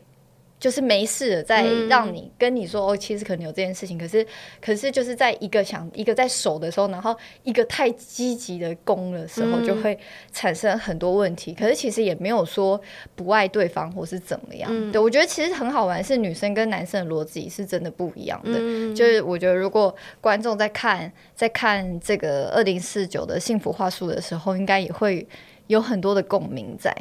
[0.65, 4.25] 就是没事，再让你跟你说哦，其实可能有这件事情，可是
[4.59, 9.95] 可是就是在一个想一个在守的时候，然后一个太积极的攻的时候，就会
[10.31, 11.53] 产生很多问题。
[11.53, 12.81] 可是其实也没有说
[13.15, 14.91] 不爱对方或是怎么样。
[14.91, 18.53] 对我觉得其实很好玩，是女生跟男生的逻辑是真的不一样的。
[18.95, 25.27] 就是我觉得如果观众在看在看这个二零四九的幸福话术的时候，应该也会
[25.67, 26.91] 有很多的共鸣在。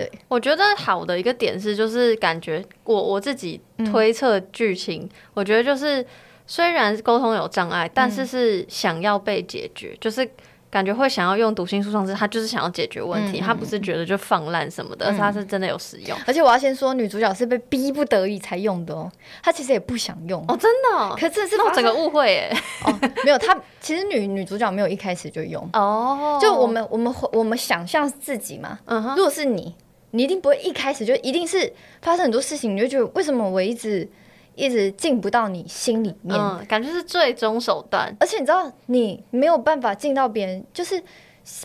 [0.00, 6.04] 对，我觉得好的一个点是，就是感觉我我自己推测剧情，我觉得就是
[6.46, 10.26] 虽然沟通有障碍，但是是想要被解决，就是
[10.70, 16.16] 感觉会想要用读心术方式，他就是想要解决问题，他不是觉得就放烂什么的，而是他是真的有使用。
[16.26, 19.10] 而且我要先说，女主角是被逼不得已才用的哦，
[19.42, 20.44] 她其实也不想用。
[20.46, 25.68] 哦，真的，可是是整个误会哎，哦，没有，她其实女女主角没有一开始就用。
[25.72, 29.74] 哦，就我们我们我们想象自己嘛，嗯哼，如果是你。
[30.12, 34.08] 你一定不会一开始就一定是发生很多事情，你就觉得为什么我一直
[34.56, 36.38] 一直进不到你心里面？
[36.38, 38.14] 嗯，感觉是最终手段。
[38.18, 41.00] 而且你知道，你没有办法进到别人，就是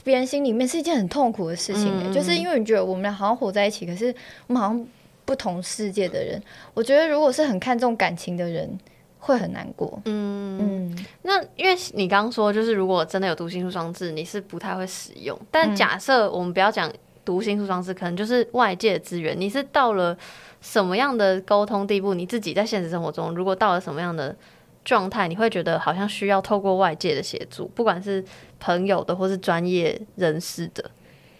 [0.03, 2.13] 别人心里面是一件很痛苦的事情。
[2.13, 4.13] 就是因为你觉得我们俩好像活在一起，可是
[4.47, 4.87] 我们好像
[5.25, 6.41] 不同世界的人。
[6.73, 8.77] 我觉得如果是很看重感情的人，
[9.17, 9.99] 会很难过。
[10.05, 11.05] 嗯嗯。
[11.23, 15.37] 那因为你刚刚说，就是如果真的有读心术装置，你是不太会使用。
[15.49, 16.91] 但假设我们不要讲。
[17.25, 19.35] 读心术装置可能就是外界的资源。
[19.37, 20.15] 你是到了
[20.61, 22.13] 什么样的沟通地步？
[22.13, 24.35] 你自己在现实生活中，如果到了什么样的
[24.83, 28.23] 状态，你会觉得好像需要透过外界的协助，不管是
[28.59, 30.83] 朋友的或是专业人士的，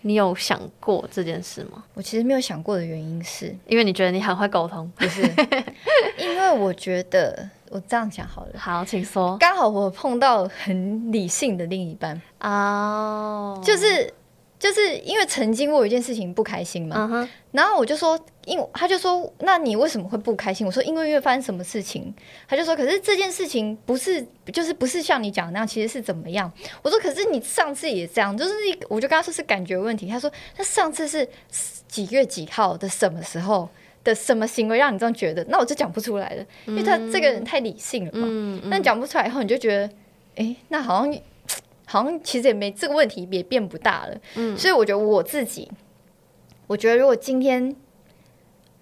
[0.02, 1.84] 你有想过这件事吗？
[1.93, 5.21] 我其实没有想过的原因是，因为你觉得你很会沟通，不是？
[6.17, 8.52] 因为我觉得我这样讲好了。
[8.58, 9.38] 好，请说。
[9.39, 14.13] 刚好我碰到很理性的另一半哦，就是。
[14.57, 20.65] 就是因为曾经我有一件事情不开心嘛，然后我就说，因他就说，那你为什么会不开心？
[20.65, 22.13] 我说，因为因为发生什么事情？
[22.47, 26.51] 他就说，可是这件事情不是，就是不是像你讲的那样，其实是怎么样？
[26.81, 28.53] 我说，可是你上次也这样，就是
[28.87, 30.07] 我就跟他说是感觉问题。
[30.07, 31.27] 他说，那上次是
[31.87, 33.69] 几月几号的什么时候
[34.05, 35.45] 的什么行为让你这样觉得？
[35.49, 38.61] 那我就讲不出来了，因为他这个人太理性了嘛。
[38.65, 39.89] 那讲不出来以后，你就觉得，
[40.37, 41.19] 哎，那好像。
[41.86, 44.17] 好像其实也没这个问题，也变不大了。
[44.36, 45.71] 嗯，所以我觉得我自己，
[46.67, 47.76] 我觉得如果今天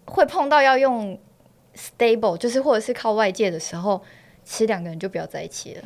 [0.05, 1.19] 会碰到要用
[1.75, 4.01] stable，就是或者是靠外界的时候，
[4.43, 5.81] 其实两个人就不要在一起了。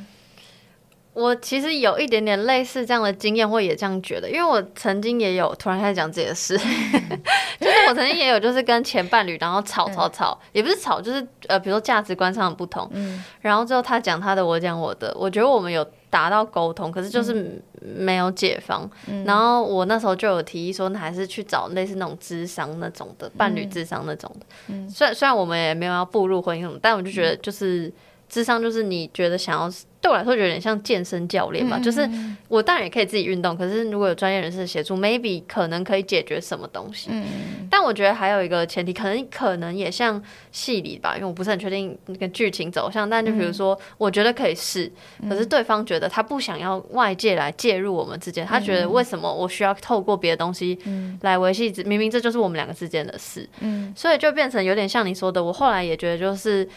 [1.14, 6.56] 我其实有一点点类似这样的经验，或也这样觉得，因为我曾经也有突然开始讲自己的事，
[7.60, 18.90] 就是我曾经也有就是跟前伴侣，然后吵吵吵，也不是吵，就是呃，比如说价值观上的不同，嗯，然后之后他讲他的，我讲我的，我觉得我们有达到沟通，可是就是没有解放，
[19.26, 27.92] 然后我那时候就有提议说，那还是去找类似那种智商那种的伴侣智商那种的，嗯，虽然虽然我们也没有要步入婚姻什么，但我就觉得就是
[28.30, 29.72] 智商就是你觉得想要。
[30.00, 32.08] 对我来说，有点像健身教练吧，就是
[32.48, 37.10] 我当然也可以自己运动，可是如果有专业人士协助，maybe 可能可以解决什么东西。
[37.12, 37.26] 嗯，
[37.70, 43.10] 但我觉得还有一个前提，可能可能也像戏里吧，因为我不是很确定那个剧情走向。
[43.10, 44.90] 但就比如说，我觉得可以试，
[45.28, 50.78] 可是对方觉得他不想要外界来介入我们之间，他觉得为什么我需要透过别的东西
[51.22, 51.74] 来维系？
[51.86, 53.50] 明明这就是我们两个之间的事。
[53.62, 56.70] 嗯，所以就变成有点像你说的，我后来也觉得就是。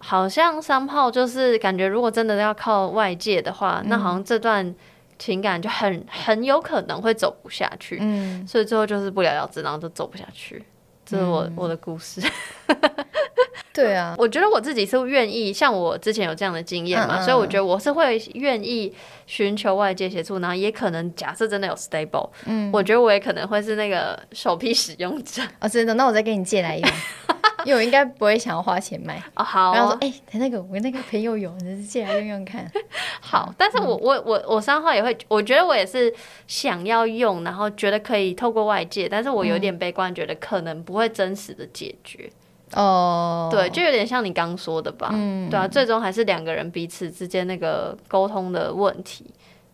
[0.00, 4.74] 好像三炮就是感觉，如果真的要靠外界的话，那好像这段
[5.18, 7.98] 情感就很很有可能会走不下去。
[8.00, 10.64] 嗯，所以最后就是不了了之，然后就走不下去。
[11.04, 12.20] 这是我我的故事。
[13.72, 18.92] 对啊，我觉得我自己是愿意，像我之前有这样的经验嘛，所以我觉得我是会愿意
[19.24, 26.88] 寻求外界协助，然后也可能假设真的有 stable，嗯，我觉得我也可能会是那个首批使用者哦，真的，那我再给你借来用。
[27.68, 29.44] 因为我应该不会想要花钱买哦。
[29.44, 32.66] 好，然后说，哎，那个我那个朋友有，你借来用用看。
[33.20, 36.10] 好，但是我我我我三号也会，我觉得我也是
[36.46, 42.30] 想要用，然后觉得可以透过外界，但是我有点悲观，觉得可能不会真实的解决。
[42.72, 45.10] 哦，对，就有点像你刚说的吧？
[45.12, 49.26] 嗯，对啊，最终还是两个人彼此之间那个沟通的问题。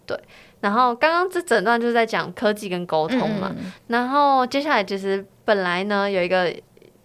[0.04, 0.18] 对，
[0.58, 3.54] 然后刚刚这整段就是在讲科技跟沟通嘛，
[3.86, 6.52] 然后接下来其实本来呢有一个。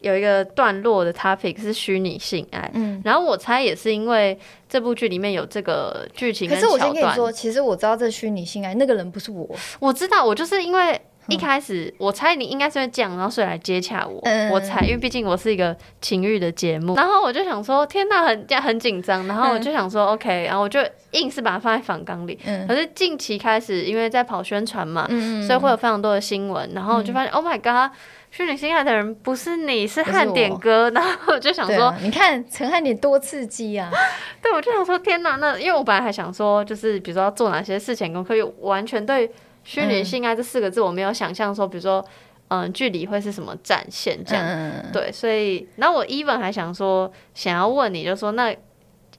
[0.01, 6.49] 有一个段落的 topic 是虚拟性爱，嗯，然后我猜也是因为这部剧里面有这个剧情。
[6.49, 9.47] 可是我先跟你说，其实我知道这虚拟性爱那个人不是我，
[9.79, 14.19] 我知道，我就是因为一开始我猜你应该是会这样，然后所以来接洽我。
[14.51, 20.79] 我猜，因为毕竟我是一个情欲的节目，然后我就想说，天呐，很很紧张，然后我就想说，OK，然后我就
[21.11, 22.39] 硬是把它放在反纲里。
[22.67, 25.05] 可是近期开始，因为在跑宣传嘛，
[25.45, 27.95] 所以会有非常多的新闻，然后我就发现，Oh my god，
[28.31, 30.89] 虚拟心爱的人不是你，是汉典哥。
[30.91, 33.91] 然后我就想说，你看陈汉典多刺激啊！
[34.41, 39.31] 对，我就想说，天呐，那因为我本来还想说，就是比如说要做哪些事情，可以完全对。
[39.61, 42.03] 虚拟性爱这四个字，我没有想象说，比如说，
[42.47, 48.55] 嗯，距离会是什么展现这样，对，所以，然后我 even 还想说，想要问你，就说那，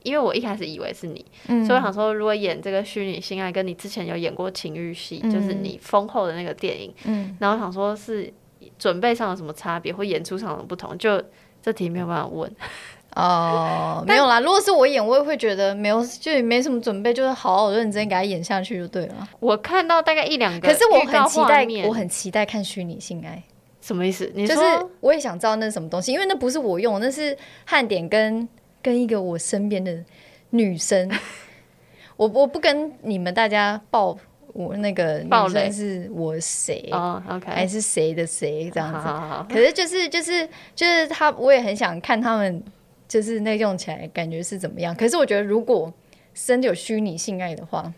[0.02, 1.24] 因为我一开始以为是你，
[1.64, 8.32] 所以我想说，如果演这个虚拟性爱，跟你之前有演过情欲戏，就是你丰厚的那个电影，嗯，然后想说是
[8.80, 11.22] 准备上有什么差别，或演出上有不同，就
[11.62, 12.50] 这题没有办法问。
[13.16, 14.38] 哦，没有啦。
[14.40, 19.28] 如果是我演，我也会觉得没有，就也没什么准备，就是好好认真给他演下去就对了。
[19.40, 23.42] 我看到大概一两个，可是我很期待，我很期待看虚拟性爱，
[23.80, 24.30] 什么意思？
[24.32, 24.60] 你就是
[25.00, 28.48] 我也想知道那是什么东西，因为那不是我用，那是汉典跟
[28.80, 29.92] 跟一个我身边的
[30.50, 31.10] 女生。
[32.16, 34.16] 我我不跟你们大家报
[34.52, 39.54] 我那个女生是我谁哦，OK，还是谁的谁这样子。
[39.54, 42.62] 可是就是就是就是他，我也很想看他们。
[43.10, 44.94] 就是那用起来感觉是怎么样？
[44.94, 45.92] 可是我觉得，如果
[46.32, 47.92] 真的有虚拟性爱的话，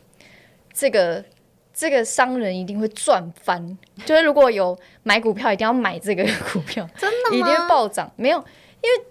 [0.73, 1.23] 这个
[1.75, 3.77] 这个商人一定会赚翻。
[4.07, 8.11] 就是如果有买股票，一定要买这个股票， 真的吗一定会暴涨。
[8.17, 9.07] 没有，因为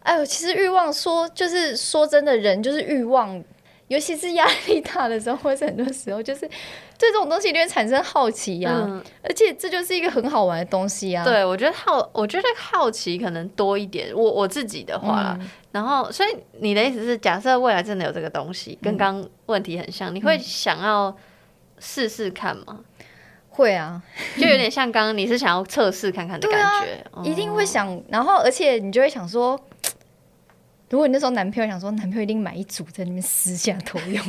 [0.00, 3.40] 哎呦，其实欲望说就是说真的，人就是欲望。
[3.88, 6.40] 尤其是压力大的时候，或者很多时候，就是
[6.98, 8.70] 对这种东西一定会产生好奇呀。
[9.22, 11.22] 而且这就是一个很好玩的东西啊。
[11.22, 14.10] 对，我觉得好，我觉得好奇可能多一点。
[14.14, 15.38] 我我自己的话，
[15.70, 16.28] 然后所以
[16.60, 21.14] 你的意思是，假设未来真的有这个东西，跟刚问题很像，你会想要
[21.78, 22.80] 试试看吗？
[23.50, 24.02] 会啊，
[24.38, 28.02] 就有点像刚刚你是想要测试看看的感觉，一定会想。
[28.08, 29.60] 然后而且你就会想说。
[30.90, 34.24] 如果你那时候男朋友想说，男朋友一定买一组在那边私下偷用。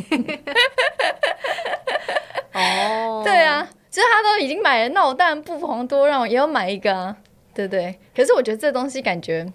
[2.53, 7.17] 哦，对啊，就是他都已经买了，那我当然不妨多让我也要买一个啊，
[7.53, 7.99] 对不对？
[8.15, 9.45] 可是我觉得这东西感觉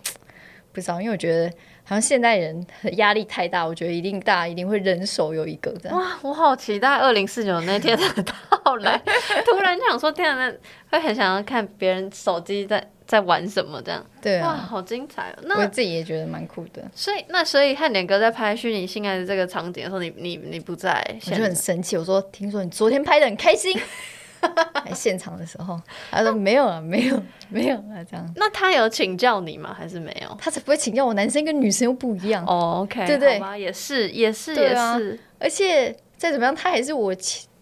[0.72, 1.50] 不知道，因为我觉得
[1.90, 5.98] 好像现代人压力太大，我觉得一定大家一定会人手有一个这样。
[5.98, 8.96] 哇，我好期待二零四九那天的到来！
[9.44, 10.52] 突然想说，天啊，
[10.92, 12.88] 会很想要看别人手机在。
[13.10, 13.82] 在玩什么？
[13.82, 15.42] 这样对啊，哇，好精彩哦！
[15.42, 16.80] 那我自己也觉得蛮酷的。
[16.94, 21.96] 所以，那所以汉典哥在拍虚拟性爱的这个场景的时候，你你你不在，我就很生气。
[21.96, 23.76] 我说，听说你昨天拍的很开心，
[24.84, 28.32] 在 现场的时候，他说没有啊，没有，没有啊，这样。
[28.36, 29.74] 那他有请教你吗？
[29.76, 30.36] 还是没有？
[30.38, 31.14] 他才不会请教我。
[31.14, 32.80] 男生跟女生又不一样哦。
[32.82, 35.18] OK，对对，也是，也是，也是。
[35.38, 37.14] 而且再怎么样，他还是我，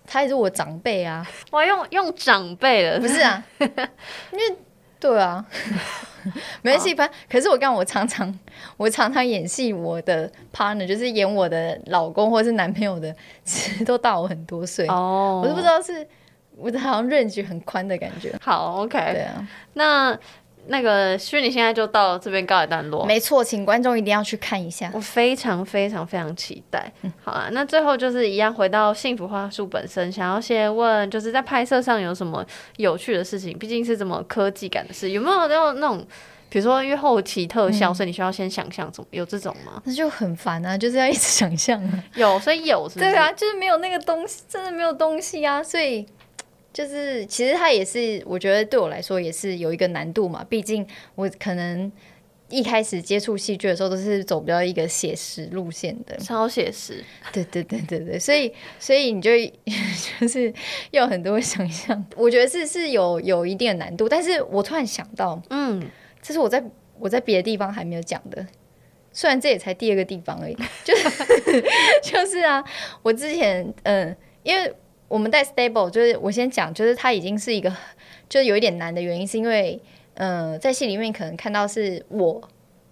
[0.06, 1.26] 他还是我长辈啊。
[1.50, 3.42] 我用用长辈了，不是啊？
[3.58, 4.56] 因为
[5.00, 5.44] 对啊。
[6.60, 8.36] 没关系，反可是我刚我常常
[8.76, 13.14] 我常常演戏，我的 partner 就是演我的老公或者是男朋友的，
[13.44, 16.06] 其实都大我很多岁哦，我都不知道是
[16.58, 18.34] 我好像 range 很宽的感觉。
[18.40, 20.18] 好，OK，对啊，那。
[20.70, 26.92] 那个虚拟现在就到这边告一段落，没错，请观众一定要去看一下，我非常非常非常期待。
[27.24, 32.44] 好啊，那最后就是一样回到幸福花束本身，想要先问，就是在拍摄上有什么
[32.76, 33.56] 有趣的事情？
[33.58, 36.06] 毕竟是这么科技感的事，有没有那种那种，
[36.50, 39.80] 比如说因为后期特效，所以你需要先想象怎么有这种吗？
[39.86, 42.04] 那就很烦啊，就是要一直想象啊。
[42.14, 46.06] 有，所以有，对啊，就是没有那个东西，真的没有东西啊，所以。
[46.78, 50.46] 就是其实它也是，我觉得对我来说也是有一个难度嘛。
[50.48, 50.86] 毕竟
[51.16, 51.90] 我可能
[52.48, 57.02] 一开始接触戏剧的时候都是走比较一个写实路线的，超写实。
[57.32, 59.32] 对对对对对，所以所以你就
[60.20, 60.54] 就是
[60.92, 64.08] 要很多想象，我觉得是是有有一定的难度。
[64.08, 65.84] 但是我突然想到，嗯，
[66.22, 66.62] 这是我在
[67.00, 68.46] 我在别的地方还没有讲的，
[69.12, 71.10] 虽然这也才第二个地方而已，就是
[72.04, 72.64] 就是啊，
[73.02, 74.72] 我之前嗯，因为。
[75.08, 77.74] 我们带 stable 就是我先讲，就是它已经是一个，
[78.28, 79.80] 就是有一点难的原因，是因为，
[80.14, 82.40] 嗯，在戏里面可能看到是我，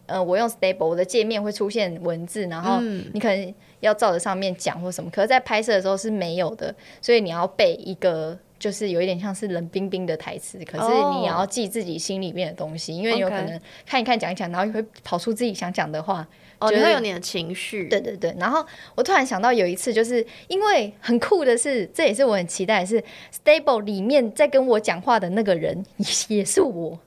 [0.07, 2.81] 呃，我用 stable 我的界面会出现文字，然后
[3.13, 16.27] 你可能要照着上面讲或什么，可是，在拍摄的时候是没有的，所以你要背一个，就是有一点像是冷冰冰的台词，可是你也要记自己心里面的东西，因为有可能看一看讲一讲，然后会跑出自己想讲的话。
[16.59, 17.89] 哦，你会有你的情绪。
[17.89, 18.65] 对对对，然后
[18.95, 23.03] 我突然想到有一次，就是因为很酷的是， 这也是我很期待，是
[23.45, 25.85] Stable 里面在跟我讲话的那个人
[26.29, 26.99] 也是我，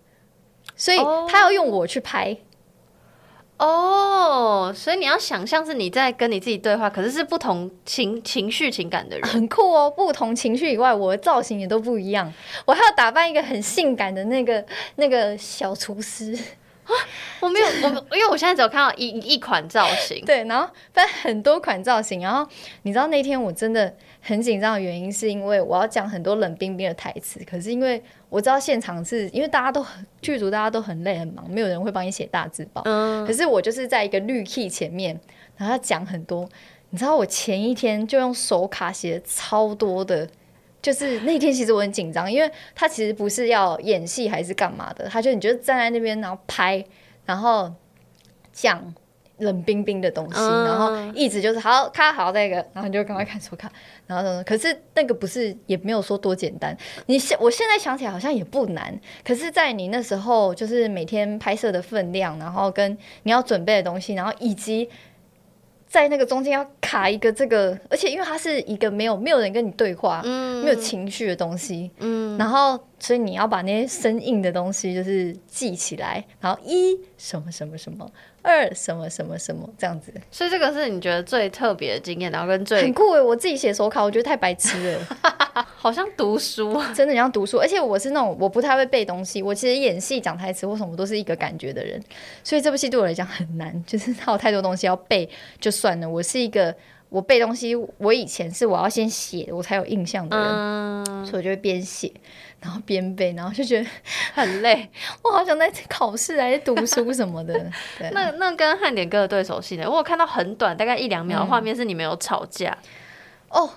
[0.75, 2.37] 所以他要用我去拍。
[3.57, 9.91] 哦，所以你要想象是你在跟你自己对话，可是是不同情情绪情感的人，很酷哦。
[9.91, 12.31] 不同情绪以外，我的造型也都不一样。
[12.65, 14.65] 我还要打扮一个很性感的那个
[14.95, 16.39] 那个小厨师啊！
[17.41, 17.67] 我没有，
[18.09, 22.21] 我因为我现在只有看到一一款造型， 对，然后分很多款造型。
[22.21, 22.49] 然后
[22.83, 28.01] 你知道那天我真的很紧张的原因，是因为我要讲很多冷冰冰的台词，可是因为。
[28.31, 32.83] 我知道现场是因为大家都很剧组，大家都很累很忙，没有人会帮你写大字报。
[32.85, 33.25] 嗯。
[33.25, 35.19] 可是我就是在一个绿 key 前面，
[35.57, 36.47] 然后讲很多。
[36.91, 40.29] 你知道我前一天就用手卡写超多的，
[40.81, 46.83] 就是那天其实我很紧张，因为他其实不是要演戏还是干嘛的，他就你就站在那边然后拍，
[47.25, 47.71] 然后
[48.51, 48.93] 讲。
[49.41, 53.71] 冷冰冰的东西，然后一直就是好看好那个，然后你就赶快看手看，
[54.05, 56.77] 然后可是那个不是也没有说多简单。
[57.05, 62.91] 你现我现在想起来好像也不难，可是，在你那时候就是每天拍摄的分量，然后跟
[63.23, 64.89] 你要准备的东西，然后以及
[65.89, 78.09] 在那个中间要卡一个这个，而且因为它是一个没有没有人跟你对话，嗯，没有情绪的东西，嗯，然后所以你要把那些生硬的东西就是记起来，然后一什么什么什么。
[78.41, 83.21] 二什么什么什么这样子，所以这个是你觉得最特别的经验，然后跟最很酷诶！
[83.21, 85.07] 我自己写手卡，我觉得太白痴了，
[85.75, 87.57] 好像读书， 真的像读书。
[87.57, 92.01] 而且我是那种我不太会背东西，我其实演戏讲台词或什么都是一个感觉的人，
[92.41, 95.29] 所以这部戏对我来讲很难，就是它有太多东西要背，
[95.59, 96.09] 就算了。
[96.09, 96.73] 我是一个
[97.09, 102.09] 我背东西，我以前是我要先写我才有印象的人，所以我就会边写。
[102.61, 103.89] 然后边背，然后就觉得
[104.33, 104.89] 很累。
[105.23, 107.71] 我好想在考试还是读书什么的。
[108.11, 109.89] 那那跟汉典哥的对手戏呢？
[109.89, 112.77] 我有看到很短，大概一两秒的画面是你们有吵架。
[113.49, 113.69] 哦，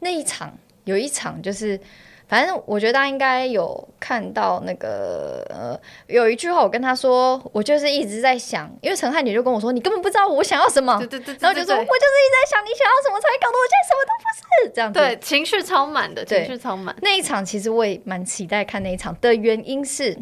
[0.00, 1.80] 那一场有一场就是。
[2.26, 14.72] 反正我觉得大家应该有看到那个呃，有一句话我跟他说，我就是一直在想，因为陈汉典就跟我说，你根本不知道我想要什么，对对对，然后就说我就是一直在想你想要什么，才搞得我现在什么都不是。
[14.74, 14.98] 这样子。
[14.98, 16.96] 对，情绪超满的，情绪超满。
[17.02, 20.16] 那一场其实我也蛮期待看那一场的原因是，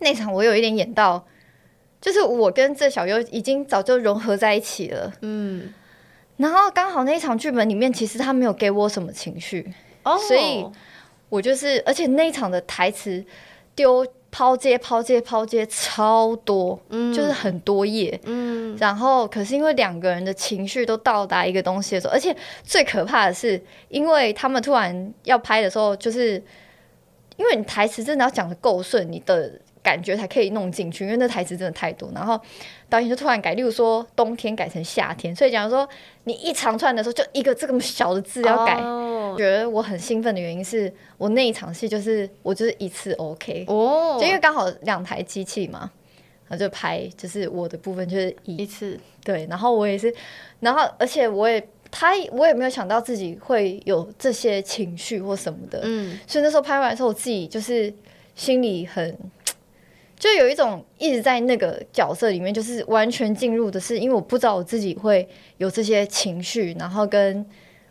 [0.00, 1.24] 那场我有一点演到，
[2.00, 5.72] 就是我跟这小优已经早就融合在一起了，嗯，
[6.36, 10.66] 然后刚好那一场剧本里面其实他没有给我什么情绪，哦，所以。
[11.28, 13.24] 我就是，而且那一场的台词
[13.74, 26.42] 丢抛接抛接抛接超多，嗯，就是很多页，嗯，然后可是因为两个人的情绪都到达一个东西的时候，而且最可怕的是，因为他们突然要拍的时候，就是
[27.36, 32.40] 因为你台词真的要讲的够顺，你的感觉才可以弄进去，因为那台词真的太多，然后
[32.88, 35.88] 导演就突然改，例如说冬天改成夏天，所以假如说
[36.24, 38.82] 你一长串的时候，就一个这么小的字要改。
[39.36, 45.90] 觉得我很兴奋的原因是我那一场戏就是我就是一次 OK 哦，就因为刚好两台机器嘛，
[46.48, 48.98] 然后就拍就是我的部分就是一次。
[49.22, 50.12] 对，然后我也是，
[50.60, 51.60] 然后而且我也
[51.90, 57.92] 他我也没有想到自己会有这些情绪或什么的，嗯，所以那时候拍完的时候我自己就是
[58.36, 59.16] 心里很
[60.26, 67.46] 就有一种一直在那个角色里面就是完全进入的是，因为我不知道我自己会有这些情绪，然后跟。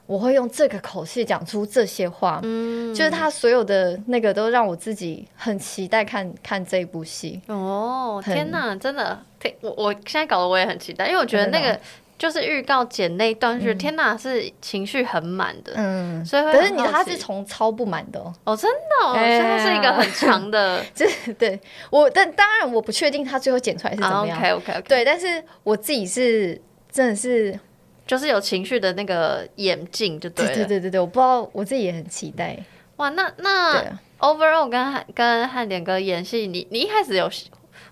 [0.08, 7.42] 我会用这个口气讲出这些话，嗯，就是他所有的那个都让我自己很期待看看这一部戏。
[7.48, 9.20] 哦，天哪，真的，
[9.62, 11.80] 我我现在搞得我也很期待，因为我觉得那个
[12.18, 21.60] 就是预告剪那一段，是天哪，是情绪很满的，嗯，所以可是你他是从超不满的哦，真的，所以它是一个很长的， 这对。
[21.90, 26.62] 我，但当然我不确定他最后剪出来是怎么样，OK OK OK，对，但是我自己是
[26.92, 27.60] 真的是。
[28.08, 32.56] 就是有情绪的那个眼镜就对了，对对对对，我不知道我自己也很期待。
[32.98, 33.84] 哇，那那
[34.20, 37.28] overall 跟汉跟汉典哥演戏，你你一开始有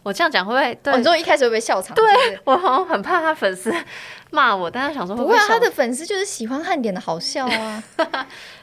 [0.04, 0.76] 我这样讲会不会？
[0.84, 1.96] 对，你说一开始会不会笑场？
[1.96, 2.06] 对
[2.46, 3.74] 我好像很怕他粉丝
[4.32, 7.84] 骂我，但是想说不会，他的粉丝就是喜欢汉典的好笑啊。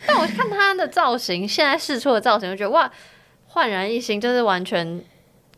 [0.07, 2.91] 但我看他的造型，现在试出的造型，就觉得哇，
[3.47, 5.03] 焕然一新，就是完全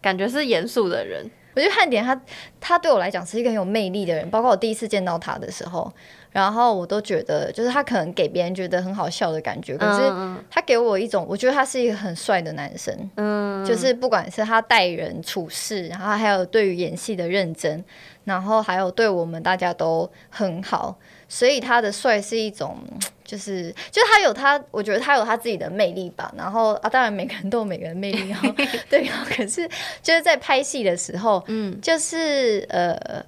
[0.01, 1.31] 感觉是严肃的人。
[1.55, 2.19] 我觉得汉典他
[2.61, 5.93] 他对我来讲是一个很有魅力的人，包括我第一次见到他的时候，
[6.33, 10.11] 然后我都觉得就是他可能给别人觉得很好笑的感觉，可是
[10.51, 17.85] 他给我一种我觉得他是一个很帅的男生，嗯，就是不管是他待人处事，然后还有对于演戏的认真，
[18.24, 22.76] 然后还有对我们大家都很好，所以他的帅是一种。
[23.24, 26.30] 就是，就是他有他，我觉得他有他自己的魅力吧。
[26.37, 28.28] 然后啊，当然每个人都有每个人魅力。
[28.28, 28.53] 然后
[28.91, 29.66] 对，可是
[30.03, 33.24] 就是在拍戏的时候，嗯，就是呃，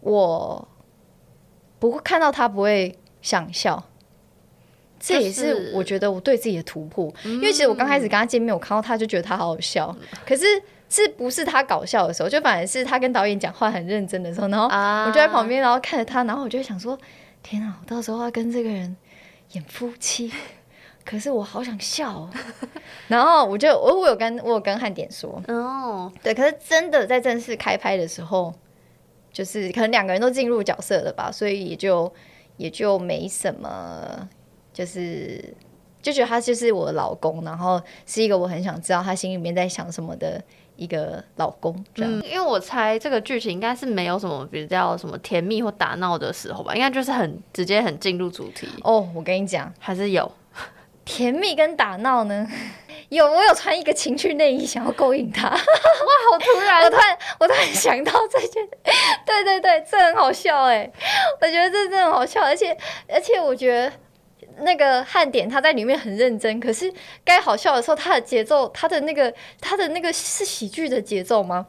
[0.00, 0.66] 我
[1.80, 3.82] 不会看到他不会想笑。
[5.00, 7.12] 这也是我觉得我对自己的突破。
[7.24, 10.44] 因为其实我刚开始跟他见面，我看到他就觉得他好好笑，可是
[10.88, 16.98] 是不是他搞笑的时候，就反而是他跟导演讲话很认真的时候，然后我就在旁边，然后看着他，然后我就想说：
[17.42, 18.94] 天啊，我到时候要跟这个人
[19.52, 20.30] 演夫妻。
[21.02, 22.28] 可是我好想笑，
[23.08, 28.54] 然后我就我我有跟我有跟汉典说哦，对，可是真的在正式开拍的时候，
[29.32, 32.12] 就是可能两个人都进入角色了吧，所以也就
[32.56, 34.28] 也就没什么，
[34.72, 35.54] 就是
[36.02, 40.42] 就觉得他就是我的老公，然后是一个我很想知道他心里面在想什么的
[40.76, 41.84] 一个老公。
[41.94, 48.66] 这样，因为我猜这个剧情应该是没有什么比较什么甜蜜或打闹的时候吧，应该就是很直接很进入主题。
[48.82, 50.30] 哦，我跟你讲，还是有。
[51.02, 52.46] 甜蜜跟打闹呢？
[53.10, 55.48] 有，我有穿一个情趣内衣，想要勾引他。
[55.50, 56.82] 哇，好突然！
[56.86, 58.66] 我突然，我突然想到这件，
[59.26, 60.90] 对对对，这很好笑哎！
[61.40, 62.76] 我觉得这真的很好笑，而且
[63.08, 63.92] 而且我觉得
[64.60, 66.92] 那个汉典他在里面很认真，可是
[67.24, 71.66] 该好笑的时候，他的节奏，他的那个他的那个是喜剧的节奏吗？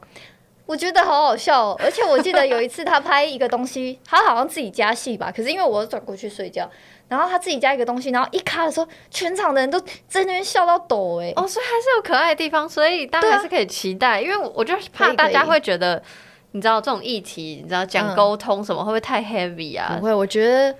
[0.64, 6.70] 我觉得好好笑，而且我记得有一次他拍一个东西，他好像自己加戏吧，可是因为我转过去睡觉。
[7.08, 9.78] 然后他自己加一个东西，然后一卡的时候，全场的人都
[10.08, 11.32] 在那边笑到抖哎！
[11.36, 14.20] 哦，所以还是有可爱的地方，所以大家还是可以期待。
[14.20, 16.02] 因为我就怕大家会觉得，
[16.52, 19.96] 你知道这种议题，你知道讲沟通什么会不会太 heavy 啊？
[19.98, 20.72] 不会，我觉得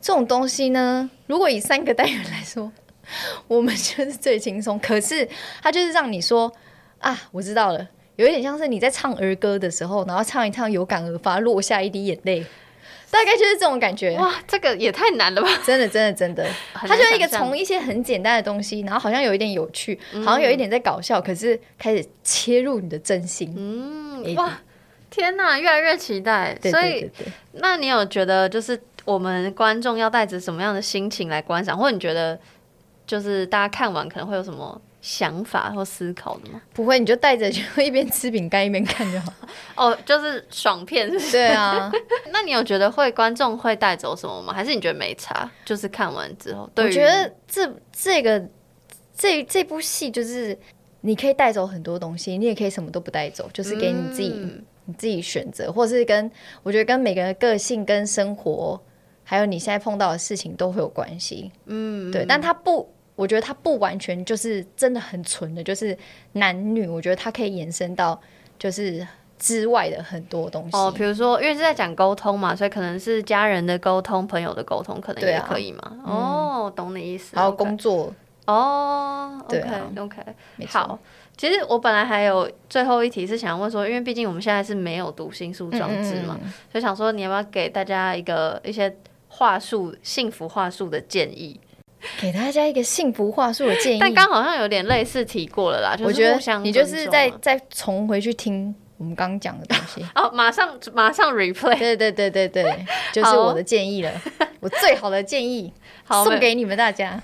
[0.00, 2.70] 这种东西呢，如果以三个单元来说，
[3.48, 4.78] 我们就是最轻松。
[4.78, 5.26] 可是
[5.62, 6.52] 他就是让你说
[6.98, 12.44] 啊，我知道了，有一点像是你在唱儿歌的时候，然后唱一唱，有感而发，落下一滴眼泪。
[13.10, 15.48] 大概就是这种感觉哇，这个也太难了吧！
[15.64, 23.54] 真的，真的，真的，它就是一个从一些很简单的东西，然后好像有一点有趣，好像有一点在搞笑，可是开始切入你的真心。
[23.56, 24.60] 嗯，哇，
[25.08, 26.56] 天哪，越来越期待。
[26.62, 27.10] 所以，
[27.52, 32.38] 那你有觉得就是我们观众要带着什么样的心情来观赏，或者你觉得
[33.06, 34.80] 就是大家看完可能会有什么？
[35.00, 36.60] 想法或思考的吗？
[36.74, 39.32] 不会，你就带着就一边吃饼干一边看就好。
[39.76, 41.90] 哦，就是爽片，对啊。
[42.32, 44.52] 那你有觉得会观众会带走什么吗？
[44.52, 45.48] 还是你觉得没差？
[45.64, 48.44] 就是看完之后，我觉得这这个
[49.16, 50.58] 这这部戏就是
[51.00, 54.28] 你可以带走很多东西，你也可以什么都不带走，就是给你自己
[54.84, 56.28] 你自己选择，或是跟
[56.64, 58.80] 我觉得跟每个人个性、跟生活，
[59.22, 61.52] 还有你现在碰到的事情都会有关系。
[61.66, 62.92] 嗯，对，但他不。
[63.18, 65.98] 我觉得它不完全就是真的很纯的，就是
[66.34, 66.86] 男女。
[66.86, 68.20] 我觉得它可以延伸到
[68.60, 69.04] 就是
[69.36, 70.76] 之外的很多东西。
[70.76, 75.96] 哦，比如说，因为是在讲沟通嘛，所以可能是家人的沟通、朋友的沟通，可能也可以嘛。
[76.04, 77.34] 哦，懂你意思。
[77.34, 78.14] 还有工作。
[78.46, 80.22] 哦，OK OK，
[80.68, 80.96] 好。
[81.36, 86.38] 其实我本来还有最后一题是想问说，因为毕竟我们现在是没有读心术装置嘛，
[86.70, 88.96] 所以想说你要不要给大家一个一些
[89.26, 91.60] 话术、幸福话术的建议？
[92.20, 95.96] 给大家一个幸福话术的建议，但刚好像有点类似提过了啦。
[96.04, 100.04] 我觉得你就是再再重回去听我们刚刚讲的东西。
[100.14, 101.78] 哦，马上马上 replay。
[101.78, 104.12] 对对对对对， 就是我的建议了，
[104.60, 105.72] 我最好的建议，
[106.08, 107.20] 送给你们大家。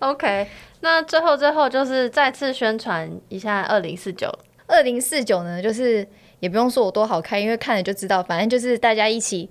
[0.00, 0.48] OK，
[0.80, 4.28] 那最后最后就是再次宣传一下二零四九。
[4.66, 6.06] 二零四九呢，就是
[6.40, 9.48] 也不用说我多好看，因为看了就知道，反正就是大家一起。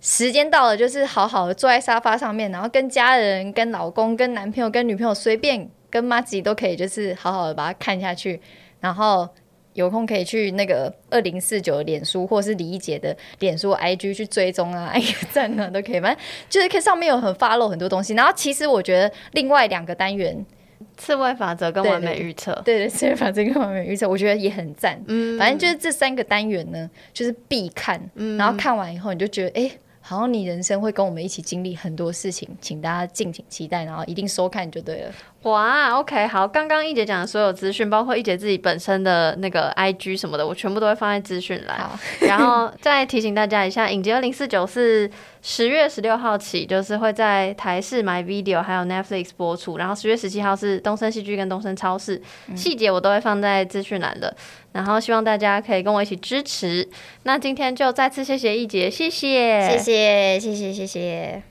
[0.00, 8.40] 时间到了，就是好好的坐在沙发上面，然后跟家人、跟老公、跟男朋友、跟女朋友，随便跟妈自己都可以，就是好好的把它看下去。
[8.80, 9.28] 然后
[9.74, 16.00] 有空可以去那个二零四九脸书，或是李一杰的脸书 IG 去追踪啊，一个赞啊都可以。
[16.00, 18.14] 反正就是可上面有很发露很多东西。
[18.14, 20.42] 然后其实我觉得另外两个单元，
[20.96, 24.98] 刺猬法则跟完美预测，对对，刺猬法则跟完美预测，我觉得也很赞。
[25.08, 28.00] 嗯，反正就是这三个单元呢，就是必看。
[28.14, 29.70] 嗯，然后看完以后你就觉得，哎。
[30.10, 35.12] 然后你人生会跟我们一起经历很多事情，请大家敬请期待，然后一定收看就对了。
[35.44, 41.88] 哇，OK，好，刚刚一姐讲的所有资讯，包括一姐自己本身的那个 IG 什么的，我全部都会放在资讯栏。
[42.28, 45.10] 然后再提醒大家一下，影集二零四九是
[45.40, 49.78] 十月十六号起，就是会在台视 My Video 还有 Netflix 播出。
[49.78, 52.20] 然后十月十七号是东森戏剧跟东森超市，
[52.54, 54.36] 细节我都会放在资讯栏的。
[54.72, 56.86] 然后希望大家可以跟我一起支持。
[57.22, 61.49] 那今天就再次谢谢一姐，谢谢，谢谢，谢谢，谢谢。